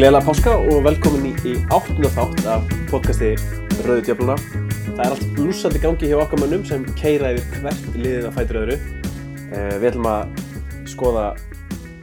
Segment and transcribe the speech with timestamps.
[0.00, 3.34] Gleðilega páska og velkomin í, í áttuna þátt af podcasti
[3.84, 4.36] Rauði Djöfluna.
[4.86, 8.58] Það er allt blúsandi gangi hjá okkar mönnum sem keira yfir hvert liðið að fætur
[8.62, 8.78] öðru.
[9.50, 10.40] Uh, við ætlum að
[10.88, 11.26] skoða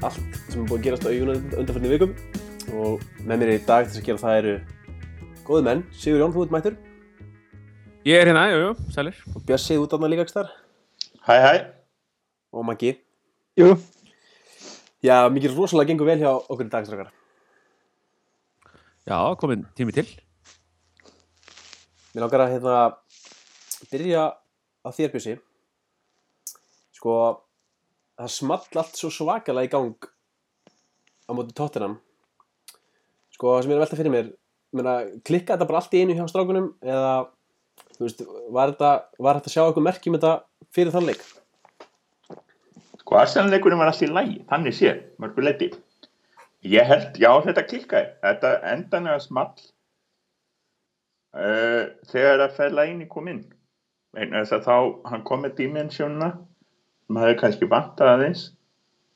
[0.06, 2.16] allt sem er búið að gerast á augunum undanfærni vikum
[2.78, 4.56] og með mér í dag þess að gera það eru
[5.50, 6.80] góði menn, Sigur Jón, þú ert mættur
[8.06, 9.22] Ég er hérna, jú, jú, sælir.
[9.34, 10.54] og Bjössi út ána líka ekki þar
[11.26, 11.54] Hæ, hæ.
[12.54, 13.00] og Maggi.
[13.58, 13.74] Jú,
[15.02, 17.16] Já, mikið rosalega gengur vel hjá okkur í dagstrakar.
[19.08, 20.04] Já, komin tími til.
[22.12, 22.80] Mér langar að hérna,
[23.88, 24.24] byrja
[24.84, 25.36] á þér Bjössi.
[26.98, 27.14] Sko,
[28.20, 30.10] það small allt svo svakalega í gang
[31.24, 31.96] á móti Tottenham.
[33.32, 34.30] Sko, það sem ég er að velta fyrir mér,
[34.76, 37.16] meina, klikka þetta bara allt í einu hjá strákunum eða,
[37.96, 38.28] þú veist,
[38.60, 40.36] var þetta, var þetta að sjá eitthvað merkjum þetta
[40.76, 41.28] fyrir þann leik?
[43.06, 45.72] Sko, Arsenal-leikurinn var alltaf í lægi, þannig sé, mörgur leiti.
[46.66, 48.08] Ég held, já, þetta klikkaði.
[48.24, 49.52] Þetta endanlega small
[51.38, 52.56] uh, þegar að
[53.06, 53.44] í kom inn.
[54.18, 54.78] Vegna þess að þá,
[55.12, 56.32] hann kom með dimensjónuna,
[57.22, 58.46] hafði kannski vantað aðeins,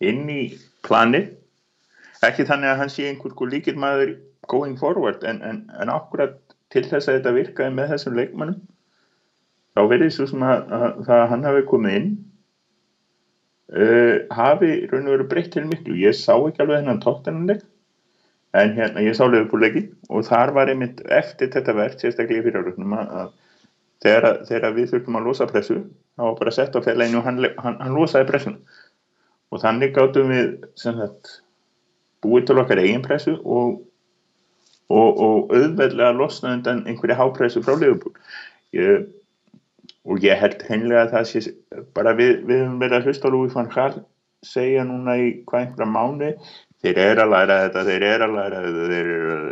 [0.04, 0.42] inn í
[0.86, 1.32] planið.
[2.22, 4.14] Ekki þannig að hann sé einhver sko líkir maður
[4.52, 6.38] going forward, en, en, en akkurat
[6.72, 8.60] til þess að þetta virkaði með þessum leikmannum,
[9.74, 12.12] þá verið svo sem að, að, að hann hafi komið inn
[13.76, 15.98] uh, hafi raun og veru breytt til miklu.
[16.00, 17.66] Ég sá ekki alveg hennan tóttananleik
[18.54, 22.96] en hérna ég sá lögupúleikin og þar var einmitt eftir þetta verð sérstaklega í fyrirrögnum
[22.98, 23.30] að,
[24.04, 25.78] þegar, þegar við þurfum að losa pressu
[26.18, 28.58] þá var bara sett á félaginu og hann, hann, hann losaði pressun
[29.52, 31.38] og þannig gáttum við sagt
[32.24, 33.80] búið til okkar eigin pressu og,
[34.92, 38.18] og, og auðveldlega losna undan einhverju hápressu frá lögupúl
[38.76, 39.08] ég
[40.06, 41.42] og ég held hreinlega að það sé
[41.96, 44.02] bara við, við höfum verið að hlusta Lúi fann Hall
[44.46, 46.32] segja núna í hvað einhverja mánu
[46.82, 49.50] þeir eru að læra þetta, þeir eru að læra þetta þeir eru að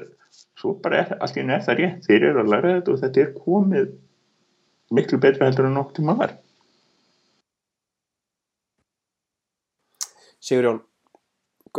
[0.60, 3.34] svo bara er, einu er það rétt, þeir eru að læra þetta og þetta er
[3.38, 3.92] komið
[4.98, 6.34] miklu betra heldur en nokk tíma var.
[10.44, 10.82] Sigur Jón,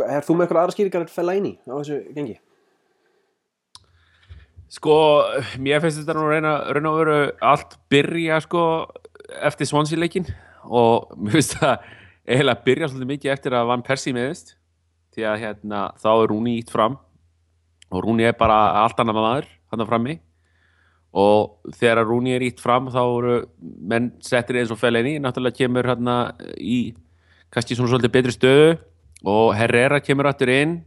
[0.05, 2.37] er þú með eitthvað aðra skýringar að fella inn í á þessu gengi?
[4.71, 4.95] Sko,
[5.59, 8.63] mér finnst þetta nú reyna, reyna að veru allt byrja, sko,
[9.43, 10.29] eftir Swansea-leikin
[10.63, 11.87] og mér finnst það
[12.31, 14.53] eiginlega byrja svolítið mikið eftir að Van Persie meðist
[15.11, 16.95] því að hérna, þá er Rúni ítt fram
[17.91, 20.15] og Rúni er bara allt annað maður, hann frammi
[21.11, 25.89] og þegar Rúni er ítt fram þá eru menn settir eins og Fellaini, náttúrulega kemur
[25.91, 26.15] hérna
[26.55, 26.93] í
[27.51, 28.69] kannski svona svolítið betri stöðu
[29.27, 30.77] og Herrera kemur aftur inn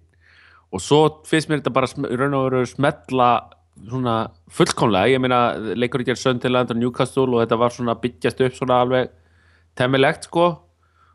[0.73, 3.29] og svo finnst mér þetta bara raun og veru smetla
[3.75, 4.17] svona
[4.55, 5.41] fullkomlega, ég meina
[5.75, 9.11] leikur ekki er Söndiland og Newcastle og þetta var svona byggjast upp svona alveg
[9.79, 10.53] temmilegt sko.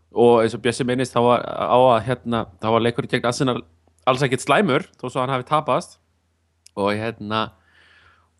[0.10, 3.62] Og eins og Bjössi minnist þá var að hérna, var leikur gegn Arsenal
[4.10, 6.00] alls ekkert slæmur þó svo hann hafi tapast.
[6.76, 7.50] Og hérna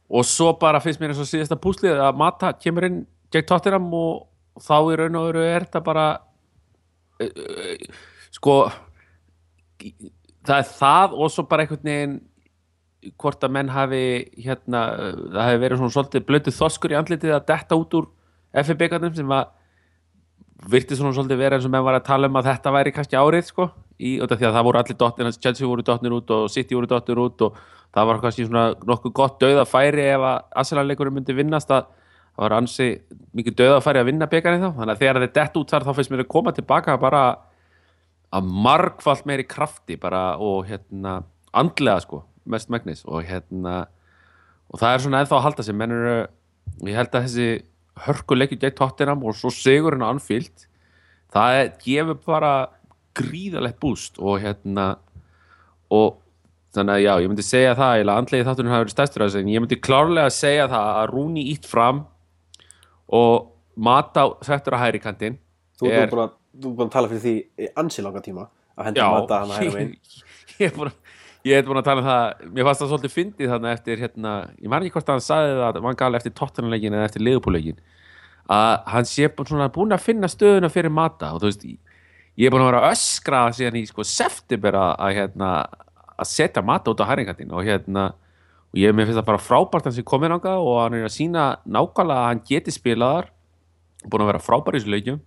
[0.10, 3.04] og svo bara finnst mér eins og síðasta púslið að Mata kemur inn
[3.34, 4.26] gegn Tottenham og
[4.60, 6.06] þá í raun og veru er þetta bara
[7.22, 8.00] uh, uh,
[8.34, 8.56] sko
[9.80, 12.18] það er það og svo bara einhvern veginn
[13.20, 14.02] hvort að menn hafi
[14.44, 14.82] hérna,
[15.32, 18.10] það hafi verið svona svolítið blötu þoskur í andlitið að detta út úr
[18.60, 19.54] FFB-garnum sem var
[20.70, 23.20] virti svona svolítið vera eins og menn var að tala um að þetta væri kannski
[23.20, 26.34] árið sko í, út af því að það voru allir dotnir, Chelsea voru dotnir út
[26.36, 27.62] og City voru dotnir út og
[27.96, 31.88] það var kannski svona nokkuð gott dauða færi ef að Arsenal-leikurinn myndi vinnast að
[32.36, 32.90] það var ansi
[33.36, 35.94] mikið dauða færi að vinna byggarni þá, þannig að þegar þeir dett út þar þá
[35.96, 37.24] finnst mér að koma tilbaka bara
[38.36, 41.22] að margfalt meiri krafti bara og hérna
[41.56, 42.22] andlega sko,
[42.52, 43.82] mest megnis og hérna
[44.70, 46.16] og það er svona ennþá að halda sig menn eru,
[46.86, 47.48] ég held að þessi
[48.06, 50.66] hörkuleikju gegn Tottenham og svo sigurinn á Anfield
[51.34, 52.54] það gefur bara
[53.18, 54.92] gríðalegt búst og hérna
[55.92, 56.20] og
[56.76, 59.52] þannig að já, ég myndi segja það eiginlega andlegi þáttunum hafi verið stærstur að en
[59.52, 62.04] ég myndi klárlega segja það að Rúni ítt fram
[63.10, 63.48] og
[63.80, 65.38] Mata settur að hæri kantinn
[65.80, 67.34] Þú Er- búin að, þú búin að tala fyrir því
[67.66, 69.94] í ansi langa tíma að henda Já, mata hann að hæra megin.
[70.60, 71.16] ég er búin að
[71.48, 74.34] ég er búin að tala um það, mér fannst það svolítið fyndið þannig eftir hérna,
[74.60, 77.80] ég man ekki hvort að hann sagði það Van Gaal eftir Tottenham-leikin eða eftir Liverpool-leikin
[78.50, 81.68] að hann sé búin, að finna stöðuna fyrir mata og þú veist,
[82.36, 85.52] ég er búin að vera að öskra síðan í sko september að, að hérna,
[86.18, 88.10] að setja mata út á hæringandinn og hérna
[88.70, 91.46] og ég finnst það bara frábært hann sem komið náttúrulega og hann er að sína
[91.66, 93.32] nákvæmlega að hann geti spilaðar
[94.06, 95.24] búin að vera frábær í þessu leikjum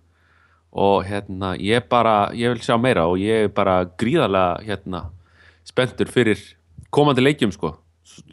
[0.83, 5.03] og hérna ég bara, ég vil sjá meira og ég er bara gríðarlega hérna
[5.67, 6.41] spenntur fyrir
[6.93, 7.75] komandi leikjum sko,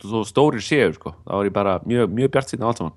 [0.02, 2.96] svo stórir séu sko, þá er ég bara mjög, mjög bjart síðan á allt saman.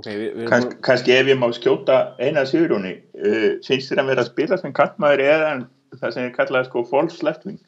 [0.00, 3.90] Ok, við, við erum Kans, búin, kannski ef ég má skjóta eina sigurúni uh, finnst
[3.90, 5.54] þér að vera að spila sem kallmaður eða
[5.98, 7.58] það sem ég kallaði sko false left wing?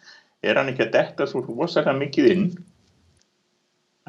[0.43, 2.47] Er hann ekki að detta svo rosalega mikið inn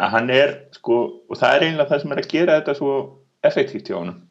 [0.01, 1.00] að hann er sko,
[1.30, 2.94] og það er eiginlega það sem er að gera þetta svo
[3.45, 4.21] effektíft hjá honum?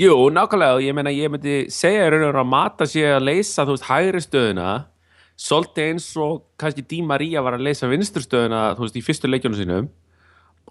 [0.00, 3.06] Jú, nákvæmlega, og ég meina ég myndi segja í raun og veru að mata sig
[3.06, 4.70] að leysa þú veist hægri stöðuna
[5.40, 9.30] svolítið eins og kannski Di Maria var að leysa vinstur stöðuna þú veist í fyrstu
[9.30, 9.88] leikjónu sínum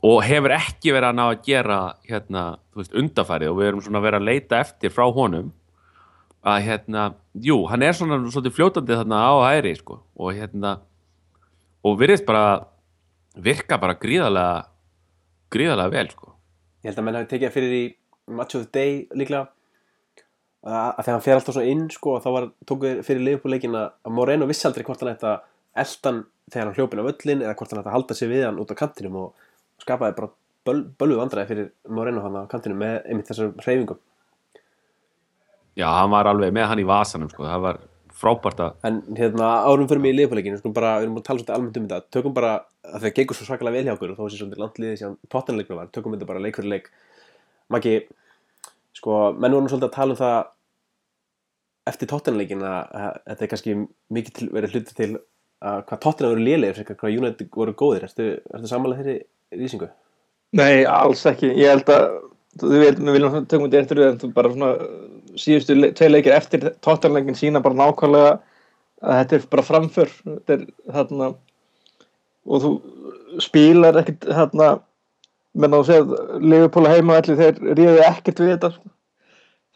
[0.04, 2.46] og hefur ekki verið að ná að gera hérna,
[2.76, 5.52] undarfærið og við erum svona að vera að leita eftir frá honum
[6.44, 7.06] að hérna,
[7.40, 10.74] jú, hann er svona svolítið fljótandi þarna á hægri sko, og hérna
[11.84, 12.66] og virðist bara
[13.40, 14.66] virka bara gríðarlega
[15.54, 16.34] gríðarlega vel sko.
[16.84, 17.84] Ég held að menn hafi tekið fyrir í
[18.36, 19.48] Match of the Day líklega
[20.64, 24.48] að þegar hann fer alltaf svona inn sko þá var tókuð fyrir liðbúleikin að Moreno
[24.48, 25.42] vissi aldrei hvort hann ætti að
[25.84, 26.22] eldan
[26.54, 28.72] þegar hann hljópin á völlin eða hvort hann ætti að halda sig við hann út
[28.72, 29.30] á kantinum og
[29.84, 30.30] skapaði bara
[30.64, 34.00] böl, bölvu vandræði fyrir Moreno hann á kantinum með einmitt þessar hreyfingum.
[35.76, 37.78] Já, hann var alveg með hann í vasanum sko, það var
[38.24, 41.28] frábært að en hérna árum fyrir mig í liðbúleikin við bara, við erum búin að
[41.28, 42.52] tala svolítið almennt um þetta tökum bara,
[42.88, 44.26] að það gengur svo svakalega vel hjá okkur og þó
[48.98, 50.40] sko, menn voru nú svolítið að tala um það
[51.92, 53.78] eftir tóttanleikin að að þetta er kannski
[54.16, 55.10] mikið verið hluti til
[55.64, 59.90] að hvað tóttina voru lélegir frekar hvað United voru góðir ertu, ertu samanlega þeirri lýsingu?
[60.54, 61.50] Nei, alls ekki.
[61.58, 62.08] Ég held að
[62.62, 64.72] þú veit, við viljum svona tökum þetta eftir en þú bara svona
[65.40, 68.34] síðustu le tvei leikir eftir tóttanleikin sína bara nákvæmlega
[69.04, 70.66] að þetta er bara framför þetta er
[70.98, 71.30] þarna
[72.44, 72.72] og þú
[73.44, 74.70] spilar ekkert þarna
[75.54, 78.92] menn að þú segir Liverpool heima allir þeir ríðu ekkert við þetta sko.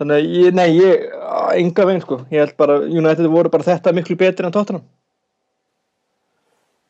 [0.02, 3.68] þannig að ég, nei, ég á enga veginn sko, ég held bara United voru bara
[3.68, 4.86] þetta miklu betri en tóttanum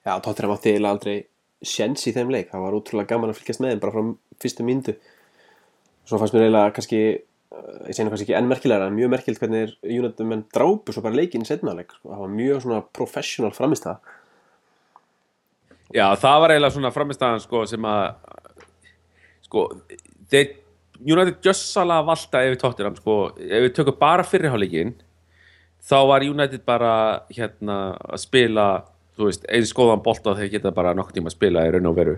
[0.08, 1.18] Já, tóttina mátti eiginlega aldrei
[1.66, 4.12] sjens í þeim leik, það var útrúlega gaman að fylgjast með þeim bara frá
[4.44, 4.96] fyrstu myndu
[6.08, 9.66] svo fannst mér eiginlega kannski ég segna kannski ekki enn merkilegra en mjög merkilt hvernig
[9.66, 12.12] er United menn drápu svo bara leikinn í setnaðleik, sko.
[12.12, 14.16] það var mjög svona professional framist það
[15.96, 18.06] Já, það var eiginlega svona framistæðan sko sem að
[19.48, 19.68] sko,
[20.32, 20.54] þeir
[20.98, 24.96] United gjössalega valda yfir tóttinam sko, ef við tökum bara fyrirháleikin
[25.88, 26.94] þá var United bara
[27.32, 28.68] hérna að spila
[29.18, 31.98] þú veist, eins góðan bolta þeir geta bara nokkuð tíma að spila í raun og
[31.98, 32.16] veru.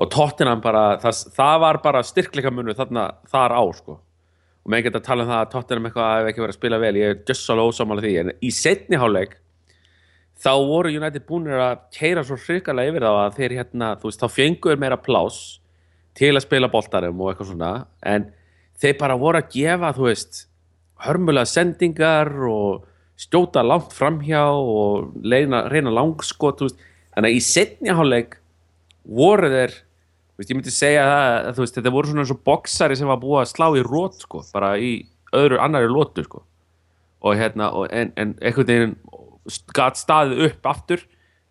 [0.00, 3.98] Og tóttinam bara, það, það var bara styrkleika munu þarna, þar á sko.
[4.60, 6.80] Og með geta að tala um það að tóttinam eitthvað hef ekki verið að spila
[6.80, 8.12] vel, ég er gjössalega ósámála því.
[8.22, 9.36] En í setni háleik
[10.40, 14.22] þá voru United búinir að keira svo hrikalega yfir þá að þeir hérna, þú veist,
[14.22, 15.58] þá fengur meira pláss
[16.18, 17.72] til að spila boltarum og eitthvað svona
[18.06, 18.28] en
[18.80, 20.44] þeir bara voru að gefa, þú veist
[21.04, 22.86] hörmulega sendingar og
[23.20, 28.38] stjóta langt framhjá og reyna, reyna langskot þannig að í setni hálfleik
[29.04, 29.74] voru þeir
[30.40, 33.42] veist, ég myndi segja það, veist, þetta voru svona eins og boksari sem var búið
[33.42, 34.92] að slá í rót sko, bara í
[35.36, 36.44] öðru annari lótu sko.
[37.20, 38.94] og hérna, og, en, en einhvern veginn
[39.76, 41.02] gat staðið upp aftur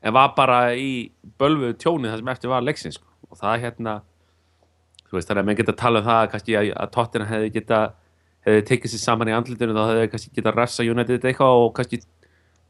[0.02, 3.08] en var bara í bölvuðu tjónið það sem eftir var leiksins sko.
[3.30, 4.00] og það hérna
[5.18, 7.80] veist þannig að menn geta að tala um það kannski að, að Tottenham hefði geta
[8.46, 12.02] hefði tekið sér saman í andlutinu þá hefði kannski geta ressa United eitthvað og kannski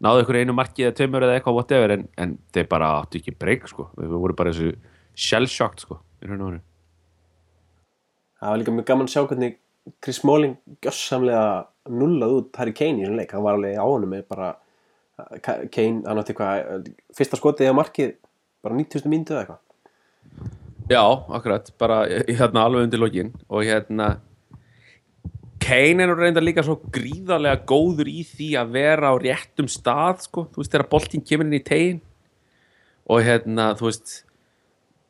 [0.03, 3.35] náðu ykkur einu marki eða tveimur eða eitthvað whatever en, en þeir bara áttu ekki
[3.35, 3.89] breyk sko.
[3.99, 4.71] Við voru bara þessu
[5.19, 6.61] shell-shocked sko í raun og veru.
[8.39, 9.59] Það var líka mjög gaman að sjá hvernig
[10.03, 10.55] Chris Smalling
[10.85, 11.43] gjössamlega
[11.89, 14.53] nullað út Harry Kane í þessum leik, hann var alveg á honum með bara
[15.43, 18.15] Kane, hann átti eitthvað fyrsta skotið á markið
[18.63, 19.09] bara 90.
[19.11, 20.57] mínútu eða eitthvað
[20.89, 24.15] Já, akkurat, bara hérna alveg undir lokin og hérna
[25.59, 30.47] Kane er reynda líka svo gríðarlega góður í því að vera á réttum stað sko,
[30.49, 31.99] þú veist þegar boltinn kemur inn í tegin
[33.09, 34.15] og hérna, þú veist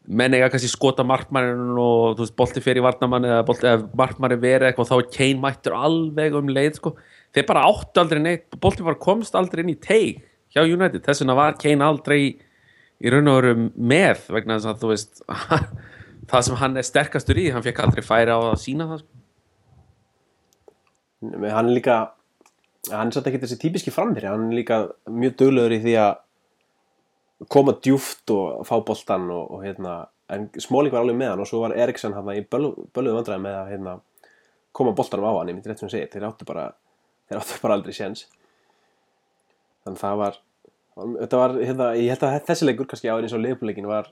[0.09, 4.71] menn eiga kannski skota markmannin og þú veist, bolti í varnamann eða, eða markmannin verið
[4.71, 6.95] eitthvað og þá er Kane mættur alveg um leið sko.
[7.35, 10.23] Þeir bara áttu aldrei neitt, bolti bara komst aldrei inn í teig
[10.55, 12.23] hjá United, þess vegna var Kane aldrei
[12.99, 15.23] í raun og veru með vegna þess að þú veist
[16.29, 19.15] það sem hann er sterkastur í, hann fekk aldrei færi á að sína það sko.
[21.19, 21.99] Nei, hann er líka
[22.87, 26.13] hann er satt ekki þessi típiski framherja hann er líka mjög duglegur í því að
[27.51, 31.49] koma djúft og fá boltan og, og hérna en Smáling var alveg með hann og
[31.49, 33.95] svo var Eriksson hann í bölu, böluðu vandræði með að hérna,
[34.75, 36.67] koma boltanum á hann, ég myndi rétt sem segja þeir áttu bara,
[37.29, 38.27] þeir áttu bara aldrei séns
[39.85, 40.39] þannig það var
[41.19, 44.09] þetta var, hérna, ég held að þessi leikur kannski á eins og leifbúleikin var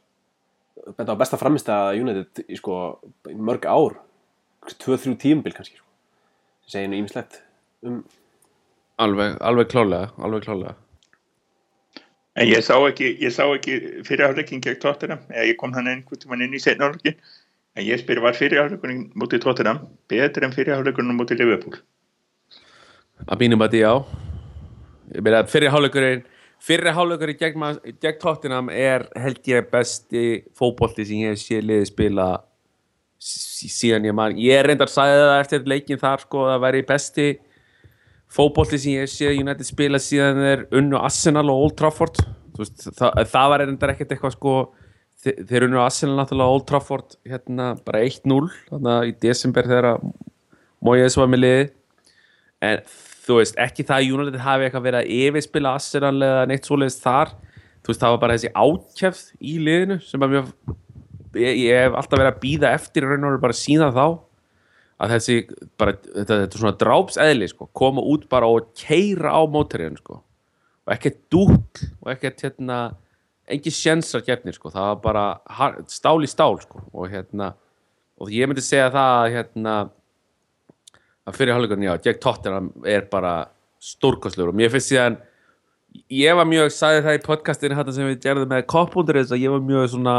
[0.88, 2.78] þetta var besta framist að United í sko
[3.34, 3.98] mörg ár.
[4.68, 5.86] 2-3 tíumbil kannski sko.
[6.66, 7.40] sem segir nú ímislegt
[7.88, 8.02] um
[9.00, 10.76] alveg, alveg klálega alveg klálega
[12.38, 16.20] En ég sá ekki, ég sá ekki fyrirháleikin gegn Tottenham, eða ég kom hann einhvern
[16.22, 17.16] tímann inn í setnáleikin,
[17.74, 19.80] en ég spyr var fyrirháleikurinn mútið Tottenham
[20.12, 21.80] betur en fyrirháleikurinn mútið Liverpool?
[23.26, 23.94] að mínum að því já.
[25.16, 26.26] Ég meina fyrir hálfleikurinn
[26.64, 27.66] fyrri hálfleikar í gegn,
[28.02, 30.24] gegn Tottenham er held ég besti
[30.58, 32.28] fótbolti sem ég hef séð liðið spila
[33.20, 34.36] sí- síðan ég man.
[34.38, 37.28] Ég reyndar sagði það eftir leikin þar sko að það væri besti
[38.38, 42.20] fótbolti sem ég hef séð United spila síðan þeir unnu Arsenal og Old Trafford.
[42.58, 44.54] Veist, það, það var reyndar ekkert eitthvað sko
[45.24, 50.02] þe- þeir unnu Arsenal náttúrulega Old Trafford hérna bara 1-0 þarna í desember þegar
[50.86, 51.68] Moyes var með liði
[52.66, 52.82] en
[53.28, 57.02] þú veist, ekki það að United hafi eitthvað verið að yfirspila Arsenal eða neitt svoleiðis
[57.04, 57.34] þar.
[57.84, 60.54] Þú veist, það var bara þessi ákjæfð í liðinu sem að mjög
[61.42, 64.06] ég, ég hef alltaf verið að býða eftir raun og veru bara síðan þá
[64.98, 65.36] að þessi,
[65.78, 70.22] bara, þetta, þetta er svona drápseðli sko, koma út bara og keira á mótoriðin sko.
[70.88, 71.60] Og ekkert dúll
[72.02, 72.80] og ekkert hérna
[73.48, 76.82] engi sjensar gefnir sko, það var bara stál í stál sko.
[76.96, 77.52] Og hérna,
[78.18, 79.76] og ég myndi segja það að hérna
[81.28, 83.34] að fyrir hálfleikurinn, já, Jack Tottenham er bara
[83.84, 84.54] stórkostlegur.
[84.54, 85.18] Og mér finnst síðan
[86.14, 89.54] ég var mjög, sagði það í podcastinu þetta sem við gerðum með koppundur að ég
[89.54, 90.18] var mjög svona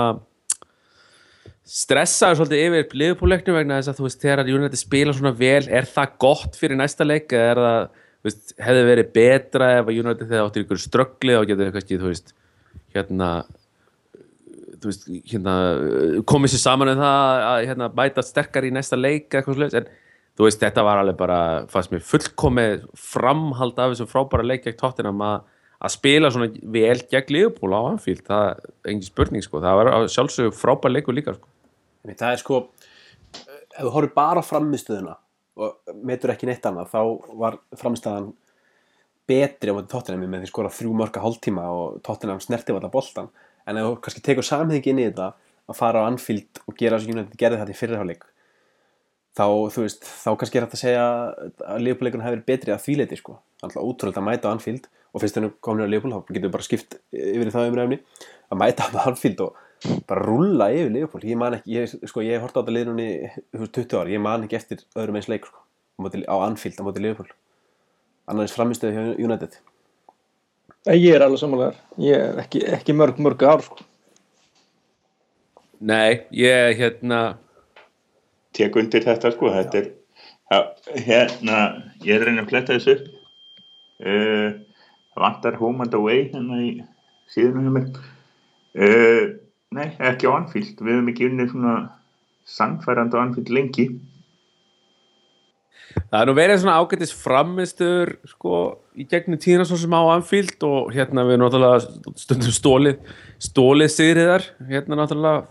[1.68, 5.88] stressaður svolítið yfir liðupúleiknum vegna þess að þú veist, þegar United spila svona vel, er
[5.88, 7.32] það gott fyrir næsta leik?
[7.36, 11.48] Eða er það, veist, hefði verið betra ef að United þegar áttir ykkur ströggli og
[11.50, 12.34] getur kannski, þú veist,
[12.96, 13.30] hérna
[14.78, 15.54] þú veist, hérna
[16.30, 19.78] komið sér saman um það að hérna, bæta sterkar í næsta leik eða eitthvað slags,
[19.82, 19.92] en
[20.38, 21.38] þú veist, þetta var alveg bara
[21.72, 25.48] fannst mér fullkomið framhald af þessum frábæra leik gegn Tottenham að,
[25.82, 29.90] að spila svona vel gegn Liverpool á Anfield, það er engin spurning sko, það var
[29.96, 31.50] að sjálfsögðu frábæra leikur líka sko.
[32.08, 32.60] Það er sko
[33.78, 35.16] ef þú horfir bara á framistöðuna
[35.58, 37.00] og metur ekki neitt annað þá
[37.42, 38.32] var framistöðan
[39.28, 43.30] betri á Tottenham með því skora þrjú mörka hálftíma og Tottenham snerti var þetta boltan
[43.66, 45.32] en ef þú kannski tekur samhengi inn í þetta
[45.68, 48.26] að fara á Anfield og gera þessu United gerði þetta í fyrirháleik
[49.38, 52.82] þá, þú veist, þá kannski er þetta að segja að Leopoldleikurinn hefur verið betri að
[52.84, 56.32] þvíleiti sko, alltaf útrúlega að mæta á Anfield og fyrst þegar komin á Leopold þá
[56.32, 58.00] getur við bara skipt yfir í það umræfni
[58.50, 59.64] að mæta á Anfield og
[60.10, 63.08] bara rúlla yfir Leopold, ég man ekki ég, sko, ég hef hort á þetta liðnunni
[63.54, 65.64] 20 ár, ég man ekki eftir öðrum eins leik sko,
[66.02, 67.34] á, Anfield á móti Leopold
[68.28, 69.60] annars framistöðu hjá United
[70.88, 71.76] Ég er alveg samanlegar.
[72.00, 73.84] Ég er ekki, ekki mörg, mörg ár, sko.
[75.84, 77.38] Nei, ég hérna
[78.56, 79.88] tek undir þetta sko þetta er
[80.48, 80.60] já,
[81.06, 81.58] hérna,
[82.04, 83.08] ég er reyna að fletta þessu upp.
[83.98, 84.48] Uh,
[85.12, 86.72] það vantar home and away hérna í
[87.32, 89.24] síðan uh,
[89.74, 90.78] nei, ekki á Anfield.
[90.80, 91.74] Við höfum ekki unnið svona
[92.48, 93.88] sannfærandi á Anfield lengi.
[96.08, 98.58] Það er nú verið svona ágættis framistur sko
[98.98, 104.44] í gegnum tíðina svo sem á Anfield og hérna við náttúrulega stundum stólið stólið sigriðar
[104.68, 105.46] hérna náttúrulega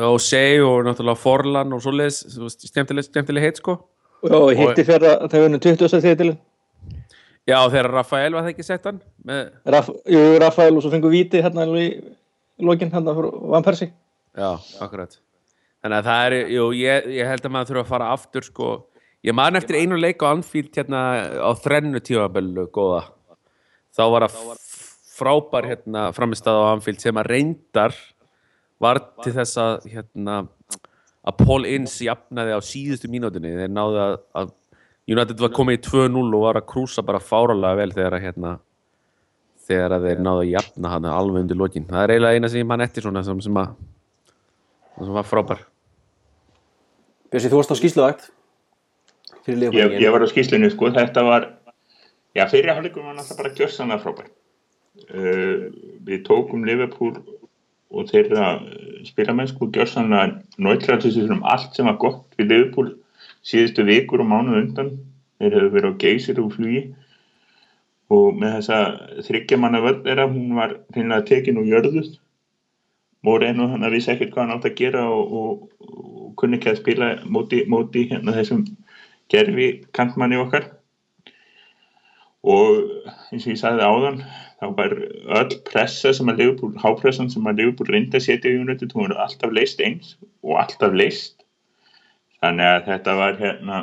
[0.00, 3.78] og seg og náttúrulega Forlan og svoleiðis skemmtileg heit sko
[4.28, 6.00] Og hitti fyrir að það vunni 20.
[6.04, 6.38] titilin.
[7.48, 11.12] Já þegar Rafael var það ekki sett hann með, Raf, jú, Rafael og svo fengur
[11.14, 11.86] víti hérna í
[12.60, 13.88] lokin hérna fyrir Van Persi.
[14.36, 14.52] Já,
[14.84, 15.16] akkurat
[15.80, 18.68] Þannig að það er, jú, ég, ég held að maður þurfa að fara aftur sko
[19.26, 21.00] Ég man eftir einu leik á Anfield hérna
[21.44, 23.02] á þrennu tímabellu góða
[23.96, 24.36] þá var að
[25.16, 27.96] frábær hérna framistað á Anfield sem að reyndar
[28.80, 30.40] var til þess að hérna
[31.20, 34.52] að Paul Ince jafnaði á síðustu mínútinni þeir náðu að, að
[35.10, 38.56] United var komið í 2-0 og var að krúsa bara fáralega vel þegar að hérna
[39.70, 41.86] þegar að þeir náðu að jafna hann alveg undir lokin.
[41.88, 43.72] Það er eiginlega eina sem ég man eftir svona sem, sem að
[45.00, 45.64] sem var frábær.
[47.30, 48.28] Björsi, þú varst á skýsluvægt
[49.46, 50.90] fyrir ég, ég var á skýslinu sko.
[50.94, 51.46] Þetta var
[52.36, 54.30] já, fyrir hálfleikum var náttúrulega bara gjörsanlega frábær.
[55.10, 55.70] Uh,
[56.06, 57.14] við tókum Liverpool
[57.90, 58.64] og þeirra uh,
[59.08, 62.90] spilamennsku gjörsanlega náttúrulega um allt sem var gott við Liverpool
[63.46, 64.90] síðustu vikur og mánuð undan.
[65.40, 66.82] Þeir hefur verið á geysir og flugi.
[68.10, 68.78] Og með þessa
[69.26, 72.10] þryggjamanna völd þeirra hún var finnilega tekin og jörðuð
[73.26, 76.70] Moreno hann að vissi ekkert hvað hann átt að gera og, og, og kunni ekki
[76.72, 78.64] að spila móti, móti hérna þessum
[79.30, 80.70] gerfi kantmanni okkar
[82.40, 82.78] og
[83.30, 84.22] eins og ég sagði áðan
[84.60, 84.96] þá var
[85.40, 89.08] öll pressa sem að Liverpool, hápressan sem að Liverpool reyndi að setja í United, hún
[89.10, 91.40] var alltaf leist eins og alltaf leist
[92.40, 93.80] þannig að þetta var hérna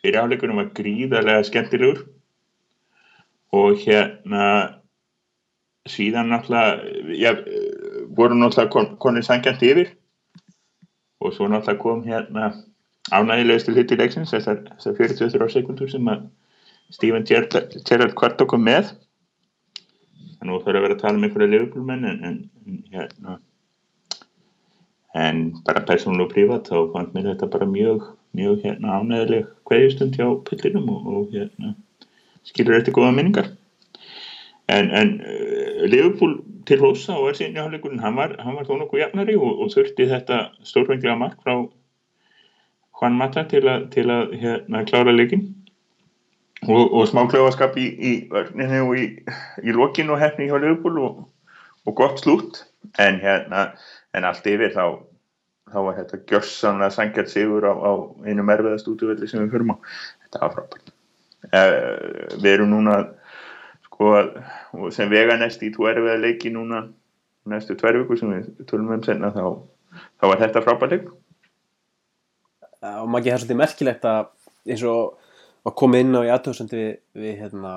[0.00, 2.04] fyrirháleikunum var gríðarlega skemmtilegur.
[3.56, 4.44] Og hérna
[5.90, 7.32] síðan náttúrulega já,
[8.16, 9.94] voru náttúrulega kon, konið sangjant yfir.
[11.20, 12.52] Og svo náttúrulega kom hérna
[13.10, 16.28] ánægilegustu hluti leiksins þessar, þessar 43 sekundur sem að
[16.90, 18.94] Steven Gerrard Kvarto kom með?
[20.40, 23.36] Að það þarf að vera að tala um einhverja Liverpool-menn en, en, hérna.
[25.20, 30.14] En bara persónulega og prívat þá fannst mér þetta bara mjög mjög hérna ánægileg hverjustund
[30.14, 31.74] hjá pillinum og, og hérna
[32.46, 33.50] skilur eftir góða minningar.
[34.70, 39.02] En, en uh, Liverpool til hósa og er sinni hálfleikurinn, hann var, var þó nokkuð
[39.02, 41.56] jafnari og, og þurfti þetta stórfenglega mark frá
[43.00, 45.48] Juan Mata til að, til að hérna, klára leikin
[46.68, 49.06] og, og smá klöfaskap í, í örninu og í,
[49.64, 51.22] í lokinu og hefni hjá Liverpool og,
[51.86, 52.64] og gott slút
[53.00, 53.70] en hérna,
[54.16, 55.00] en allt yfir þá
[55.70, 57.92] þá var þetta gjörsanlega sangjart sigur á, á
[58.26, 59.76] einu merfiðast útvöldi sem við höfum á.
[60.26, 60.92] Þetta var frábært.
[61.50, 62.96] Uh, við erum núna
[63.86, 66.84] sko og sem vega næst í tvo erfiða leiki núna
[67.48, 69.44] næstu tverju viku sem við tölum um senna þá,
[70.20, 71.08] þá var þetta frábært leik
[72.80, 74.20] og maður ekki það svolítið merkilegt að
[74.70, 75.29] eins og
[75.66, 77.74] að koma inn á í aðtöðsandi við, við hérna,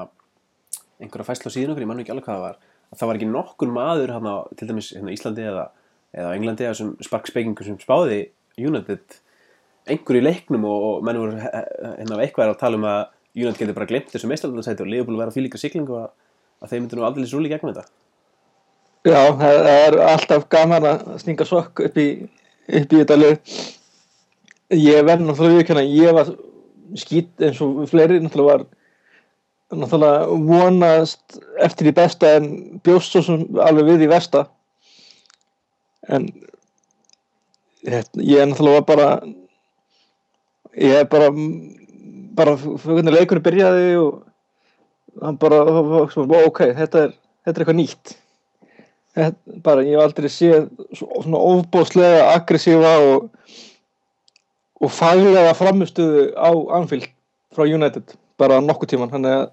[1.01, 2.61] einhverja fæsla á síðan okkur, ég mann ekki alveg hvað það var
[2.93, 5.65] að það var ekki nokkur maður hana, til dæmis hérna, Íslandi eða,
[6.13, 8.19] eða Englandi eða sem sparkspekingur sem spáði
[8.61, 9.17] United
[9.89, 13.01] einhver í leiknum og, og menn voru hérna eitthvað að tala um að
[13.33, 16.11] United getur bara glemt þessu meistaröldarsæti og Liverpool vera því líka siglingu að,
[16.61, 17.89] að þeir myndir nú aldrei srúli gegnum þetta.
[19.03, 22.07] Já, það er alltaf gaman að sninga sokk upp í,
[22.69, 23.55] upp í þetta lið.
[24.77, 26.29] Ég verði náttúrulega viðkjöna ég var
[26.99, 28.65] skýt eins og fleiri náttúrulega var
[29.83, 32.49] náttúrulega vonast eftir í besta en
[32.85, 34.45] bjóst svo sem alveg við í versta.
[36.09, 36.27] En
[37.83, 39.09] ég er náttúrulega bara
[40.73, 41.29] ég er bara
[42.33, 44.23] bara hvernig leikunni byrjaði og
[45.21, 45.61] hann bara
[46.47, 48.15] ok, þetta er, þetta er eitthvað nýtt.
[49.13, 50.63] Þetta, bara ég hef aldrei séð
[50.97, 53.27] svona ofbóðslega aggressífa og
[54.83, 57.07] og faglega framistuðu á Anfield
[57.55, 59.45] frá United bara nokkuð tíman þannig að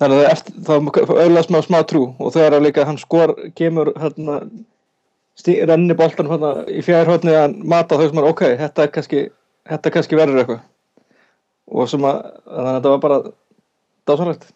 [0.00, 2.02] þannig að eftir, það auðvitað smá smá trú.
[2.18, 4.40] Og þegar líka hann skor kemur hérna
[5.70, 9.22] renni bóltan hérna í fjærhóttni að mata þau sem er ok, þetta er kannski
[9.70, 10.64] þetta er kannski verður eitthvað.
[11.70, 13.20] Og sem að þannig að þetta var bara
[14.08, 14.48] dásanlegt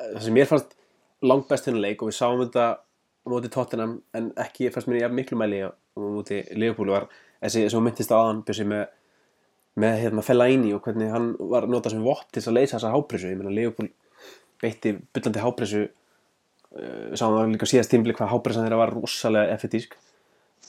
[0.00, 0.76] Það sem mér fannst
[1.20, 5.04] langt best henni leik og við sáum þetta á móti Tottenham en ekki fannst mér
[5.04, 7.06] í miklu mæli á móti Liverpool var
[7.40, 8.84] þessi sem myndist á aðan bjössi með,
[9.80, 13.32] með hérna Fellaini og hvernig hann var notað sem vopp til að leysa þessa hápressu,
[13.32, 13.92] ég meina Leopold
[14.60, 15.86] beitti byllandi hápressu
[16.70, 19.96] við sáum það líka síðast tímbli hvað hápressan þeirra var rosalega effektísk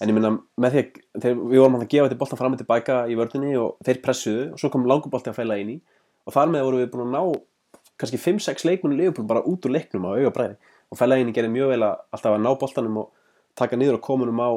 [0.02, 0.32] en ég meina
[0.62, 0.82] með því
[1.20, 4.48] að við vorum að gefa þetta boltan fram og tilbaka í vördunni og þeir pressuðu
[4.56, 5.78] og svo kom langubolti að Fellaini
[6.26, 7.22] og þar með vorum við búin að ná
[8.02, 10.58] kannski 5-6 leikmunni Leopold bara út úr leiknum á auga bræði
[10.90, 13.12] og Fellaini gerði mjög vel að alltaf að ná boltanum og
[13.62, 14.50] taka niður og komunum á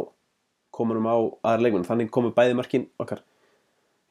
[0.74, 1.16] komunum á
[1.50, 3.22] aðra leikmunum þannig komu bæði markin okkar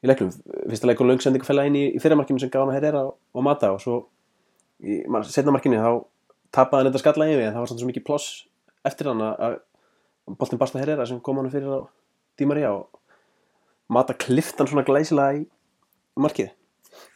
[0.04, 0.32] í leiknum.
[0.70, 3.72] Fyrsta leikun langsendingu fæla inn í, í fyrirmarkinu sem gaf hann að herra og, mata
[3.74, 4.00] og svo
[4.84, 5.92] í setna markinu þá
[6.54, 8.34] tapaði hann þetta skalla yfir en það var svona svo mikið ploss
[8.84, 9.56] eftir hann að
[10.40, 11.80] boltin barst að herra sem kom hann fyrir á
[12.40, 13.00] dímari og
[13.92, 15.46] mata kliftan svona glæsilega í
[16.20, 16.52] markið.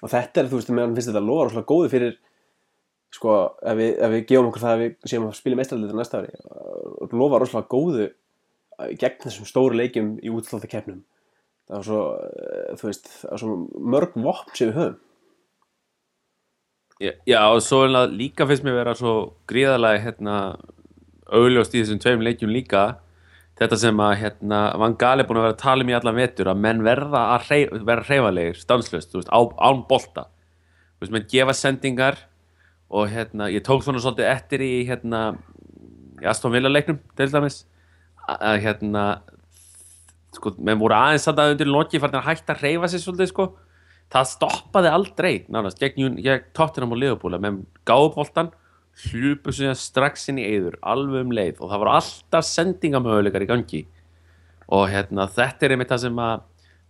[0.03, 2.17] Og þetta er þú veist meðan finnst þetta loðar og svona góði fyrir
[3.15, 3.35] sko
[3.65, 6.33] ef við, ef við gefum okkur það að við séum að spila mestrallitur næsta ári
[6.45, 8.09] og lofa rosalega góðu
[8.79, 11.03] gegn þessum stóru leikjum í útlóta keppnum
[11.69, 12.01] það var svo,
[12.81, 13.57] þú veist það var svo
[13.95, 14.97] mörg vopn sem við höfum.
[16.99, 19.13] Já, já og svo líka finnst mér vera svo
[19.51, 20.39] gríðarlega hérna
[21.29, 22.87] augljóst í þessum tveim leikjum líka
[23.61, 26.19] þetta sem að hérna Van Gaal er búin að vera að tala um í allan
[26.19, 30.27] vetur að menn verða að hreyf, vera hreyfalegir stanslöst, þú veist, á, án bolta.
[30.97, 32.21] Þú veist, menn gefa sendingar
[32.89, 35.23] og hérna, ég tók svona svolítið eftir í hérna
[36.23, 37.65] í Aston Villa leiknum, til dæmis
[38.29, 39.05] að hérna
[40.37, 43.31] sko, menn voru aðeins að það undir loki fyrir að hætta að hreyfa sér svolítið
[43.33, 43.49] sko.
[44.13, 47.37] Það stoppaði aldrei nánast gegn, gegn Tottenham og Liverpool.
[47.37, 48.53] Að menn gáðu bóltan
[49.09, 51.61] hlupu sér strax inn í eyður alveg um leið.
[51.61, 53.83] Og það voru alltaf sendingamöguleikar í gangi.
[54.73, 56.45] Og hérna þetta er einmitt það sem að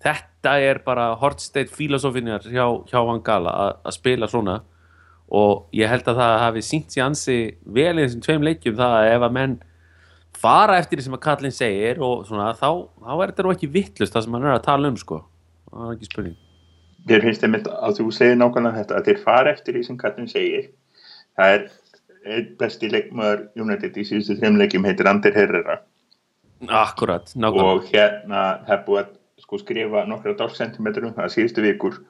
[0.04, 4.60] þetta er bara Hortstead filosofinjar hjá, hjá Van Gala að spila svona.
[5.28, 8.94] Og ég held að það hafi sínt sér ansi vel í þessum tveim leikjum það
[9.00, 9.58] að ef að menn
[10.38, 12.70] fara eftir því sem að Kallin segir og svona, þá,
[13.02, 15.20] þá er þetta nú ekki vittlust það sem hann er að tala um sko.
[15.70, 16.38] Það er ekki spurning.
[17.08, 20.30] Mér finnst það að þú segir nákvæmlega þetta að þeir fara eftir því sem Kallin
[20.30, 20.68] segir.
[21.38, 21.66] Það er
[22.28, 25.80] einn besti leikmaður United í síðustu þreim leikjum heitir Ander Herrera.
[26.66, 27.74] Akkurat, nákvæmlega.
[27.74, 29.12] Og hérna er búið að
[29.44, 32.00] sko, skrifa nokkra dálsentimetrum það síðustu vikur.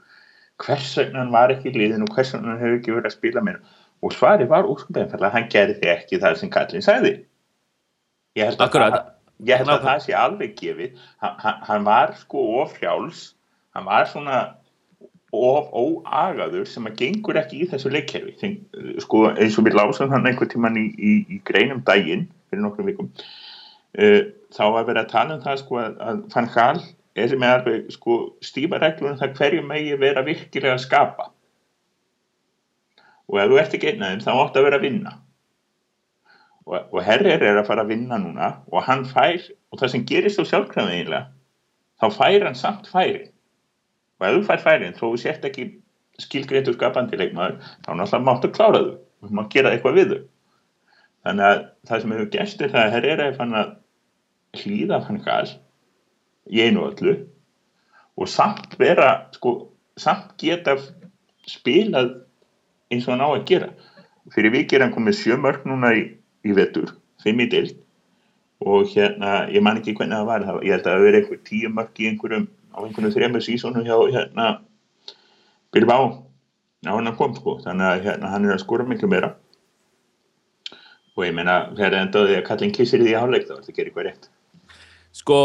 [0.58, 3.18] Hvers vegna hann var ekki í liðin og hvers vegna hann hefur ekki verið að
[3.18, 3.60] spila mér
[4.02, 7.12] og svari var úrskaplega hann gerði ekki það sem Kallin sagði
[8.38, 9.00] ég held að, það,
[9.50, 11.02] ég held að það sé alveg gefið.
[11.24, 13.28] Hann, hann var sko ofrjáls
[13.78, 14.38] hann var svona
[15.32, 18.52] of óagaður sem að gengur ekki í þessu leikkerfi.
[19.04, 22.88] Sko eins og við lásum hann einhver tíman í, í, í greinum daginn fyrir nokkrum
[22.88, 23.10] vikum.
[23.98, 26.80] Uh, þá var verið að tala um það sko að, að fann hal
[27.18, 31.30] er með alveg sko stífa reglunum það hverju megi vera virkilega að skapa.
[33.28, 35.16] Og ef þú ert ekki einn af þeim þá áttu að vera að vinna
[36.68, 39.40] og, og Herrer er að fara að vinna núna og hann fær,
[39.72, 41.28] og það sem gerist á sjálfkræmi eiginlega,
[42.00, 43.28] þá fær hann samt færi.
[44.18, 45.68] Og ef þú fær færin þó þú sért ekki
[46.22, 48.96] skilgreitur skapandi leikmaður, þá náttúrulega máttu klára þau.
[49.18, 50.20] Og maður gera eitthvað við þau.
[51.26, 53.74] Þannig að það sem hefur gæst er það að Herrer er fann að
[54.58, 55.50] hlýða fann gal
[56.48, 57.16] í einu öllu.
[58.18, 59.54] Og samt vera sko,
[59.98, 60.76] samt geta
[61.48, 62.14] spilað
[62.92, 63.72] eins og hann á að gera.
[64.34, 66.02] Fyrir vikið er hann komið sjö mörg núna í,
[66.46, 67.76] í vetur, fimm í dild
[68.58, 71.42] og hérna, ég man ekki hvernig það var það, ég held að það veri einhver
[71.46, 74.48] tíu mörg í einhverjum, á einhverjum þremur sísónu hjá hérna
[75.74, 76.08] Bilbao,
[76.82, 79.34] á hann kom sko þannig að hérna, hann er að skora miklu meira.
[81.18, 83.78] Og ég meina þegar endaði að kallin kissir því í hálfleik þá er þetta að
[83.78, 84.28] gera eitthvað rétt.
[85.18, 85.38] Sko,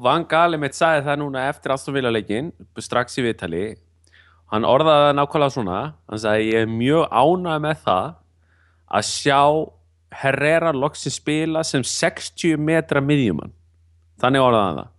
[0.00, 3.64] Van Gaali mitt sagði það núna eftir Aston Villa leikin, strax í viðtali.
[4.50, 8.08] Hann orðaði nákvæmlega svona hann sagði ég er mjög ánægð með það
[8.90, 9.40] að sjá
[10.10, 13.52] Herrera loksi spila sem 60 metra miðjumann.
[14.20, 14.90] Þannig orðaði hann það.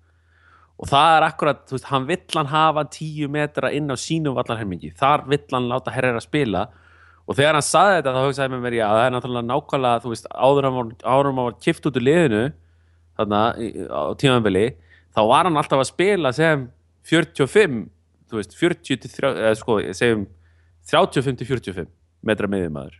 [0.81, 4.37] Og það er akkurat, þú veist, hann vill hann hafa 10 metra inn á sínum
[4.37, 6.65] vallarhermingi þar vill hann láta Herrera spila.
[7.29, 10.13] Og þegar hann saði þetta þá hugsaði með mér já, það er náttúrulega nákvæmlega, þú
[10.15, 12.41] veist, áður hann var, áður hann var kift út úr liðinu
[13.21, 13.41] þarna
[13.91, 14.65] á tímanbili
[15.15, 16.67] þá var hann alltaf að spila sem
[17.09, 17.81] 45,
[18.31, 20.25] þú veist 40 til 30, eða sko, segjum
[20.91, 21.91] 35 til 45
[22.27, 22.97] metra miðjumæður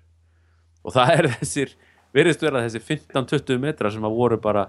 [0.82, 1.76] og það er þessir,
[2.16, 4.68] virðist vera þessi 15-20 metra sem að voru bara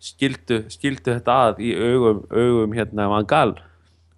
[0.00, 3.54] skildu, skildu þetta að í augum, augum hérna Van Gaal.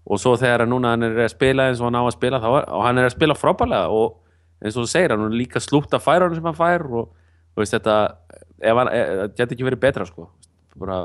[0.03, 2.49] Og svo þegar núna hann er að spila eins og hann á að spila þá
[2.51, 4.19] er, og hann er að spila frábælega og
[4.63, 7.11] eins og þú segir, hann er líka slútt af færunum sem hann fær og
[7.55, 7.97] þú veist þetta
[8.59, 10.29] e, það geti ekki verið betra sko.
[10.79, 11.05] Bara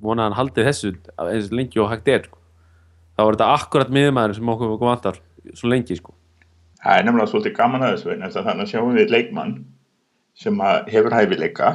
[0.00, 0.94] vona hann haldi þessu
[1.26, 2.38] eins lengi og hægt er sko.
[3.18, 5.20] þá er þetta akkurat miðumæður sem okkur vantar
[5.52, 6.14] svo lengi sko.
[6.78, 9.54] Það er nefnilega svolítið gaman að þessu en þannig að sjáum við leikmann
[10.38, 11.70] sem hefur hæfileika